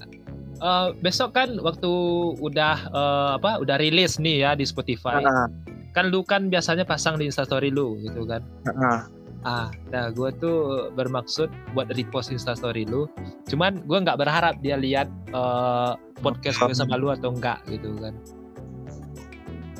uh, 0.62 0.94
besok 1.02 1.34
kan 1.34 1.58
waktu 1.58 1.90
udah 2.38 2.76
uh, 2.94 3.30
apa 3.42 3.58
udah 3.58 3.82
rilis 3.82 4.22
nih 4.22 4.46
ya 4.46 4.50
di 4.54 4.62
Spotify. 4.62 5.18
Uh-huh. 5.18 5.50
Kan 5.90 6.14
lu 6.14 6.22
kan 6.22 6.46
biasanya 6.46 6.86
pasang 6.86 7.18
di 7.18 7.26
Instastory 7.26 7.74
lu 7.74 7.98
gitu 7.98 8.22
kan. 8.30 8.46
Uh-huh. 8.62 8.98
Ah, 9.46 9.70
nah 9.94 10.10
gue 10.10 10.30
tuh 10.42 10.90
bermaksud 10.98 11.46
buat 11.70 11.86
repost 11.94 12.34
Instastory 12.34 12.82
lu. 12.82 13.06
Cuman 13.46 13.86
gue 13.86 13.98
nggak 14.02 14.18
berharap 14.18 14.58
dia 14.58 14.74
lihat 14.74 15.06
uh, 15.30 15.94
podcast 16.18 16.58
gue 16.58 16.74
sama 16.74 16.98
lu 16.98 17.14
atau 17.14 17.30
enggak 17.30 17.62
gitu 17.70 17.94
kan. 18.02 18.14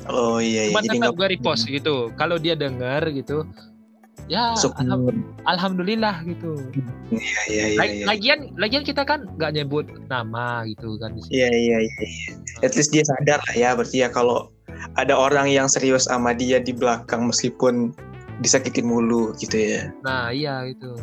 Oh 0.07 0.39
iya. 0.39 0.71
iya. 0.71 0.71
Cuman 0.71 0.83
tetap 0.87 1.11
gue 1.19 1.27
repost 1.27 1.67
gitu. 1.67 2.09
Kalau 2.15 2.39
dia 2.39 2.55
denger 2.55 3.03
gitu, 3.11 3.43
ya 4.31 4.55
alham, 4.55 5.25
alhamdulillah 5.43 6.23
gitu. 6.23 6.55
Iya 7.11 7.41
iya 7.51 7.65
iya. 7.67 7.83
iya. 7.83 8.05
Lagian 8.07 8.39
lagian 8.55 8.87
kita 8.87 9.03
kan 9.03 9.27
nggak 9.35 9.59
nyebut 9.59 9.85
nama 10.07 10.63
gitu 10.71 10.95
kan. 11.03 11.17
Iya 11.29 11.51
iya 11.51 11.77
iya. 11.83 12.05
At 12.63 12.79
least 12.79 12.95
dia 12.95 13.03
sadar 13.03 13.43
lah 13.43 13.55
ya 13.59 13.69
berarti 13.75 14.05
ya 14.05 14.09
kalau 14.09 14.49
ada 14.95 15.17
orang 15.17 15.51
yang 15.51 15.67
serius 15.67 16.07
sama 16.07 16.31
dia 16.31 16.63
di 16.63 16.71
belakang 16.71 17.27
meskipun 17.27 17.91
disakitin 18.39 18.87
mulu 18.87 19.35
gitu 19.37 19.55
ya. 19.55 19.81
Nah 20.03 20.31
iya 20.31 20.67
itu. 20.67 20.95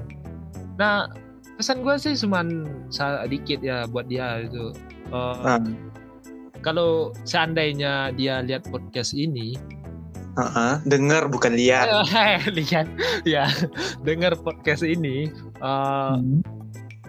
Nah 0.81 1.09
pesan 1.57 1.81
gue 1.81 1.95
sih 1.97 2.15
cuman 2.17 2.69
sedikit 2.93 3.61
ya 3.65 3.89
buat 3.89 4.09
dia 4.09 4.45
itu. 4.45 4.73
Uh, 5.13 5.37
nah. 5.45 5.61
Kalau 6.65 7.15
seandainya 7.23 8.11
dia 8.17 8.43
lihat 8.43 8.67
podcast 8.75 9.15
ini, 9.15 9.55
Uh-huh. 10.37 10.77
dengar 10.85 11.33
bukan 11.33 11.57
lihat. 11.57 11.89
lihat, 12.59 12.85
ya. 13.25 13.49
Dengar 14.05 14.37
podcast 14.37 14.85
ini. 14.85 15.33
Uh, 15.65 16.21
hmm. 16.21 16.41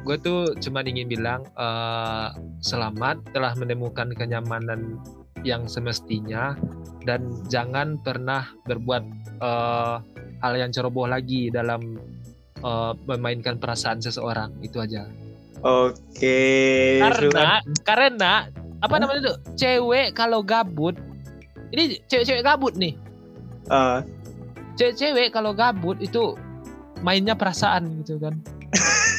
Gue 0.07 0.15
tuh 0.15 0.55
cuma 0.63 0.79
ingin 0.87 1.11
bilang 1.11 1.43
uh, 1.59 2.31
selamat 2.63 3.19
telah 3.35 3.51
menemukan 3.59 4.15
kenyamanan 4.15 4.95
yang 5.43 5.69
semestinya 5.69 6.57
dan 7.05 7.29
jangan 7.47 7.97
pernah 8.01 8.47
berbuat 8.65 9.03
uh, 9.41 10.01
hal 10.41 10.53
yang 10.55 10.71
ceroboh 10.73 11.07
lagi 11.09 11.49
dalam 11.49 11.97
uh, 12.61 12.93
memainkan 13.05 13.57
perasaan 13.57 14.01
seseorang 14.01 14.53
itu 14.61 14.79
aja. 14.81 15.07
Oke. 15.65 17.01
Karena 17.01 17.61
karena 17.81 18.45
apa 18.77 19.01
namanya 19.01 19.33
tuh 19.33 19.41
cewek 19.57 20.13
kalau 20.13 20.45
gabut 20.45 20.93
ini 21.73 21.97
cewek-cewek 22.05 22.45
gabut 22.45 22.77
nih 22.77 22.93
uh. 23.73 24.05
cewek-cewek 24.77 25.33
kalau 25.33 25.57
gabut 25.57 25.97
itu 25.97 26.37
mainnya 27.01 27.33
perasaan 27.33 28.05
gitu 28.05 28.21
kan 28.21 28.37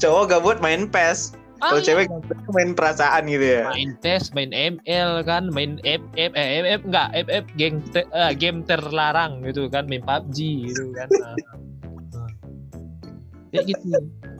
cowok 0.00 0.24
gabut 0.28 0.60
main 0.60 0.84
pes 0.84 1.32
kalau 1.62 1.80
iya. 1.80 1.86
cewek 1.86 2.06
main 2.50 2.70
perasaan 2.74 3.22
gitu 3.30 3.46
ya 3.46 3.70
main 3.70 3.90
pes 4.02 4.34
main 4.34 4.50
ML 4.50 5.22
kan 5.22 5.46
main 5.54 5.78
F 5.86 6.02
F 6.18 6.32
eh, 6.34 6.48
F 6.62 6.64
F 6.78 6.80
enggak 6.86 7.08
F 7.14 7.28
F 7.30 7.46
game 7.54 7.78
te, 7.94 8.02
uh, 8.10 8.32
game 8.34 8.66
terlarang 8.66 9.42
gitu 9.46 9.70
kan 9.70 9.86
main 9.86 10.02
PUBG 10.02 10.38
gitu 10.70 10.90
kan 10.94 11.08
nah. 11.10 11.38
kayak 13.54 13.70
gitu 13.70 13.86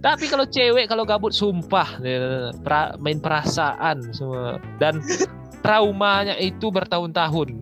tapi 0.05 0.29
kalau 0.29 0.45
cewek 0.45 0.85
kalau 0.85 1.09
gabut 1.09 1.33
sumpah 1.33 1.97
pra, 2.61 2.93
main 3.01 3.17
perasaan 3.17 4.13
semua 4.13 4.61
dan 4.77 5.01
traumanya 5.65 6.37
itu 6.37 6.69
bertahun-tahun. 6.69 7.57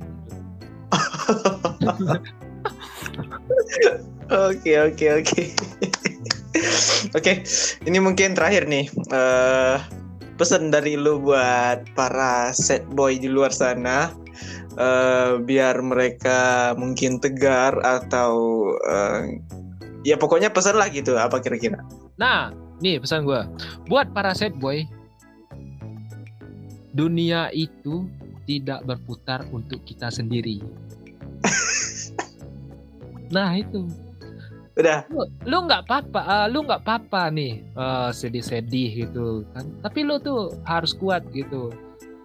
Oke 4.33 4.81
oke 4.81 5.07
oke. 5.21 5.43
Oke, 7.19 7.43
ini 7.89 7.99
mungkin 7.99 8.37
terakhir 8.37 8.69
nih. 8.69 8.89
Uh, 9.09 9.81
pesan 10.37 10.73
dari 10.73 10.97
lu 10.97 11.21
buat 11.21 11.85
para 11.97 12.53
set 12.53 12.85
boy 12.93 13.17
di 13.17 13.29
luar 13.29 13.53
sana. 13.53 14.13
Uh, 14.73 15.37
biar 15.45 15.85
mereka 15.85 16.73
mungkin 16.81 17.21
tegar 17.21 17.77
atau 17.85 18.65
uh, 18.89 19.21
ya 20.01 20.17
pokoknya 20.17 20.49
pesan 20.49 20.81
lah 20.81 20.89
gitu 20.89 21.13
apa 21.21 21.45
kira-kira 21.45 21.77
nah 22.17 22.57
nih 22.81 22.97
pesan 22.97 23.29
gue 23.29 23.45
buat 23.85 24.09
para 24.17 24.33
set 24.33 24.57
boy 24.57 24.89
dunia 26.93 27.49
itu 27.57 28.09
tidak 28.45 28.85
berputar 28.85 29.49
untuk 29.51 29.81
kita 29.89 30.13
sendiri. 30.13 30.61
nah 33.35 33.57
itu. 33.57 33.89
Udah. 34.77 35.05
Lu 35.45 35.59
nggak 35.69 35.85
apa-apa, 35.85 36.21
uh, 36.25 36.47
lu 36.49 36.65
nggak 36.65 36.83
apa-apa 36.85 37.29
nih 37.29 37.61
uh, 37.77 38.09
sedih-sedih 38.09 39.07
gitu 39.09 39.45
kan. 39.53 39.69
Tapi 39.85 40.01
lu 40.05 40.17
tuh 40.23 40.57
harus 40.65 40.97
kuat 40.97 41.29
gitu. 41.37 41.69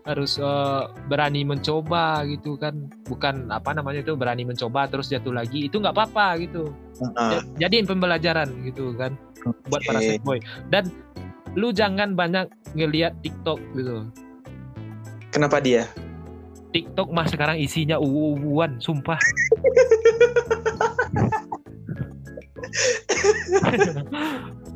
Harus 0.08 0.40
uh, 0.40 0.88
berani 1.12 1.44
mencoba 1.44 2.24
gitu 2.24 2.56
kan. 2.56 2.88
Bukan 3.04 3.52
apa 3.52 3.76
namanya 3.76 4.00
itu 4.00 4.16
berani 4.16 4.48
mencoba 4.48 4.88
terus 4.88 5.12
jatuh 5.12 5.36
lagi. 5.36 5.68
Itu 5.68 5.84
nggak 5.84 5.92
apa-apa 5.92 6.40
gitu. 6.40 6.72
Uh-huh. 7.04 7.44
Jadiin 7.60 7.84
pembelajaran 7.84 8.48
gitu 8.64 8.96
kan. 8.96 9.20
Okay. 9.44 9.68
Buat 9.68 9.82
para 9.84 10.00
set 10.00 10.24
boy. 10.24 10.40
Dan 10.72 10.88
lu 11.60 11.76
jangan 11.76 12.16
banyak 12.16 12.48
ngelihat 12.78 13.18
TikTok 13.26 13.60
gitu 13.76 14.08
Kenapa 15.34 15.60
dia? 15.60 15.86
TikTok 16.72 17.12
mah 17.12 17.28
sekarang 17.28 17.60
isinya 17.60 18.00
uwu-uwuan, 18.00 18.80
sumpah. 18.80 19.20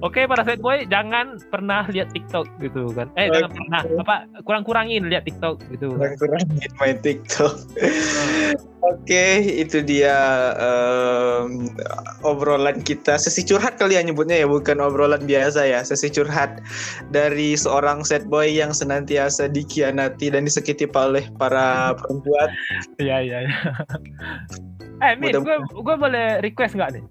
Oke 0.02 0.26
para 0.26 0.42
set 0.42 0.58
boy 0.66 0.90
jangan 0.90 1.38
pernah 1.54 1.86
lihat 1.86 2.10
TikTok 2.10 2.50
gitu 2.58 2.90
kan. 2.98 3.14
Eh 3.14 3.30
okay. 3.30 3.38
jangan 3.38 3.52
pernah 3.54 3.82
apa 4.02 4.16
kurang-kurangin 4.42 5.06
lihat 5.06 5.30
TikTok 5.30 5.62
gitu. 5.70 5.94
Kurang-kurangin 5.94 6.72
main 6.82 6.98
TikTok. 7.06 7.54
Oke, 8.82 9.46
itu 9.46 9.86
dia 9.86 10.18
um, 10.58 11.70
obrolan 12.26 12.82
kita 12.82 13.14
sesi 13.22 13.46
curhat 13.46 13.78
kali 13.78 13.94
ya 13.94 14.02
nyebutnya 14.02 14.42
ya, 14.42 14.50
bukan 14.50 14.82
obrolan 14.82 15.22
biasa 15.30 15.70
ya, 15.70 15.86
sesi 15.86 16.10
curhat 16.10 16.58
dari 17.14 17.54
seorang 17.54 18.02
set 18.02 18.26
boy 18.26 18.50
yang 18.50 18.74
senantiasa 18.74 19.54
dikianati 19.54 20.34
dan 20.34 20.50
disakiti 20.50 20.90
oleh 20.98 21.30
para 21.38 21.94
perempuan. 21.94 22.50
Iya 22.98 23.18
iya. 23.22 23.38
Ya. 23.46 23.54
eh, 25.06 25.14
Min, 25.14 25.38
gue 25.38 25.58
gue 25.62 25.96
boleh 26.02 26.42
request 26.42 26.74
nggak 26.74 26.98
nih? 26.98 27.06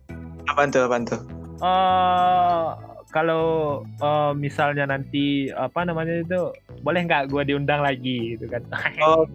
Apa 0.51 0.67
tuh? 0.67 0.83
Apa 0.91 0.97
tuh? 1.07 1.21
Uh, 1.61 2.75
kalau 3.11 3.83
uh, 4.03 4.33
misalnya 4.33 4.87
nanti 4.87 5.51
apa 5.55 5.83
namanya 5.83 6.23
itu 6.23 6.55
boleh 6.87 7.07
nggak 7.07 7.31
gue 7.31 7.43
diundang 7.47 7.83
lagi 7.83 8.35
gitu 8.35 8.47
kan? 8.51 8.63
Oh, 9.07 9.27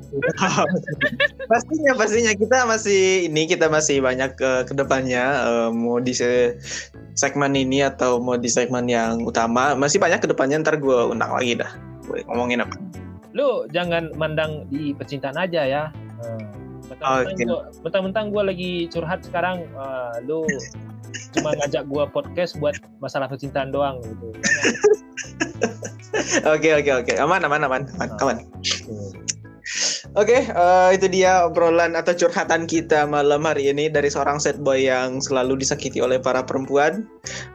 pastinya 1.51 1.91
pastinya 1.95 2.34
kita 2.36 2.68
masih 2.68 3.32
ini 3.32 3.47
kita 3.47 3.68
masih 3.68 3.99
banyak 3.99 4.36
ke 4.36 4.51
ke 4.68 4.74
depannya 4.76 5.24
uh, 5.43 5.70
mau 5.72 5.99
di 5.99 6.16
segmen 7.16 7.53
ini 7.55 7.84
atau 7.84 8.20
mau 8.20 8.39
di 8.39 8.47
segmen 8.47 8.88
yang 8.88 9.24
utama 9.24 9.76
masih 9.76 9.99
banyak 9.99 10.24
ke 10.24 10.28
depannya 10.28 10.63
ntar 10.63 10.80
gue 10.80 10.99
undang 11.11 11.32
lagi 11.36 11.59
dah. 11.59 11.72
Gue 12.07 12.24
ngomongin 12.32 12.63
apa? 12.63 12.76
Lu 13.36 13.68
jangan 13.72 14.11
mandang 14.16 14.68
di 14.72 14.95
pecintaan 14.95 15.36
aja 15.36 15.61
ya. 15.68 15.84
Mentang-mentang 17.84 18.30
okay. 18.30 18.34
gue 18.34 18.43
lagi 18.45 18.72
curhat 18.93 19.26
sekarang, 19.26 19.66
uh, 19.74 20.16
lu 20.24 20.45
cuma 21.36 21.55
ngajak 21.57 21.84
gua 21.88 22.07
podcast 22.09 22.57
buat 22.59 22.76
masalah 23.03 23.30
percintaan 23.30 23.72
doang 23.72 24.01
gitu. 24.03 24.28
Oke 26.47 26.72
oke 26.72 26.91
oke 27.03 27.13
aman 27.20 27.43
aman 27.43 27.61
aman 27.68 27.84
aman 27.99 28.09
ah. 28.09 28.24
aman. 28.24 28.38
Oke, 30.16 30.32
okay, 30.32 30.41
uh, 30.55 30.93
eh, 30.93 31.01
itu 31.01 31.11
dia 31.11 31.43
obrolan 31.43 31.97
atau 31.97 32.16
curhatan 32.16 32.70
kita 32.70 33.03
malam 33.03 33.43
hari 33.43 33.68
ini 33.68 33.91
dari 33.91 34.07
seorang 34.07 34.39
set 34.39 34.55
boy 34.63 34.80
yang 34.80 35.20
selalu 35.20 35.59
disakiti 35.59 35.99
oleh 35.99 36.22
para 36.22 36.39
perempuan. 36.39 37.03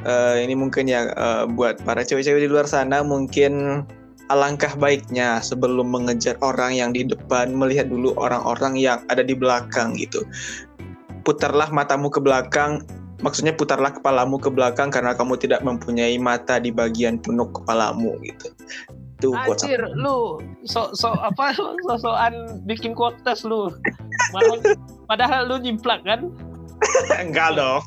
Uh, 0.04 0.36
ini 0.36 0.52
mungkin 0.52 0.84
ya 0.84 1.08
uh, 1.16 1.48
buat 1.48 1.80
para 1.88 2.04
cewek-cewek 2.04 2.44
di 2.44 2.50
luar 2.52 2.68
sana 2.68 3.00
mungkin 3.00 3.86
alangkah 4.28 4.76
baiknya 4.76 5.40
sebelum 5.40 5.88
mengejar 5.88 6.36
orang 6.44 6.76
yang 6.76 6.90
di 6.92 7.08
depan 7.08 7.56
melihat 7.56 7.88
dulu 7.88 8.12
orang-orang 8.20 8.76
yang 8.76 9.00
ada 9.08 9.24
di 9.24 9.32
belakang 9.32 9.96
gitu. 9.96 10.20
Putarlah 11.24 11.72
matamu 11.72 12.12
ke 12.12 12.20
belakang, 12.20 12.84
maksudnya 13.20 13.52
putarlah 13.56 13.92
kepalamu 13.92 14.40
ke 14.40 14.48
belakang 14.52 14.88
karena 14.88 15.16
kamu 15.16 15.36
tidak 15.36 15.60
mempunyai 15.64 16.16
mata 16.16 16.56
di 16.60 16.72
bagian 16.72 17.20
punuk 17.20 17.62
kepalamu 17.62 18.16
gitu. 18.24 18.48
Tuh, 19.20 19.36
Anjir, 19.36 19.84
lu 20.00 20.40
sok 20.64 20.96
sok 20.96 21.12
apa 21.20 21.52
sok-sokan 21.84 22.64
bikin 22.64 22.96
kuotas 22.96 23.44
lu. 23.44 23.68
Padahal, 25.04 25.44
lu 25.44 25.60
nyimplak 25.60 26.00
kan? 26.08 26.32
Enggak 27.22 27.60
dong. 27.60 27.84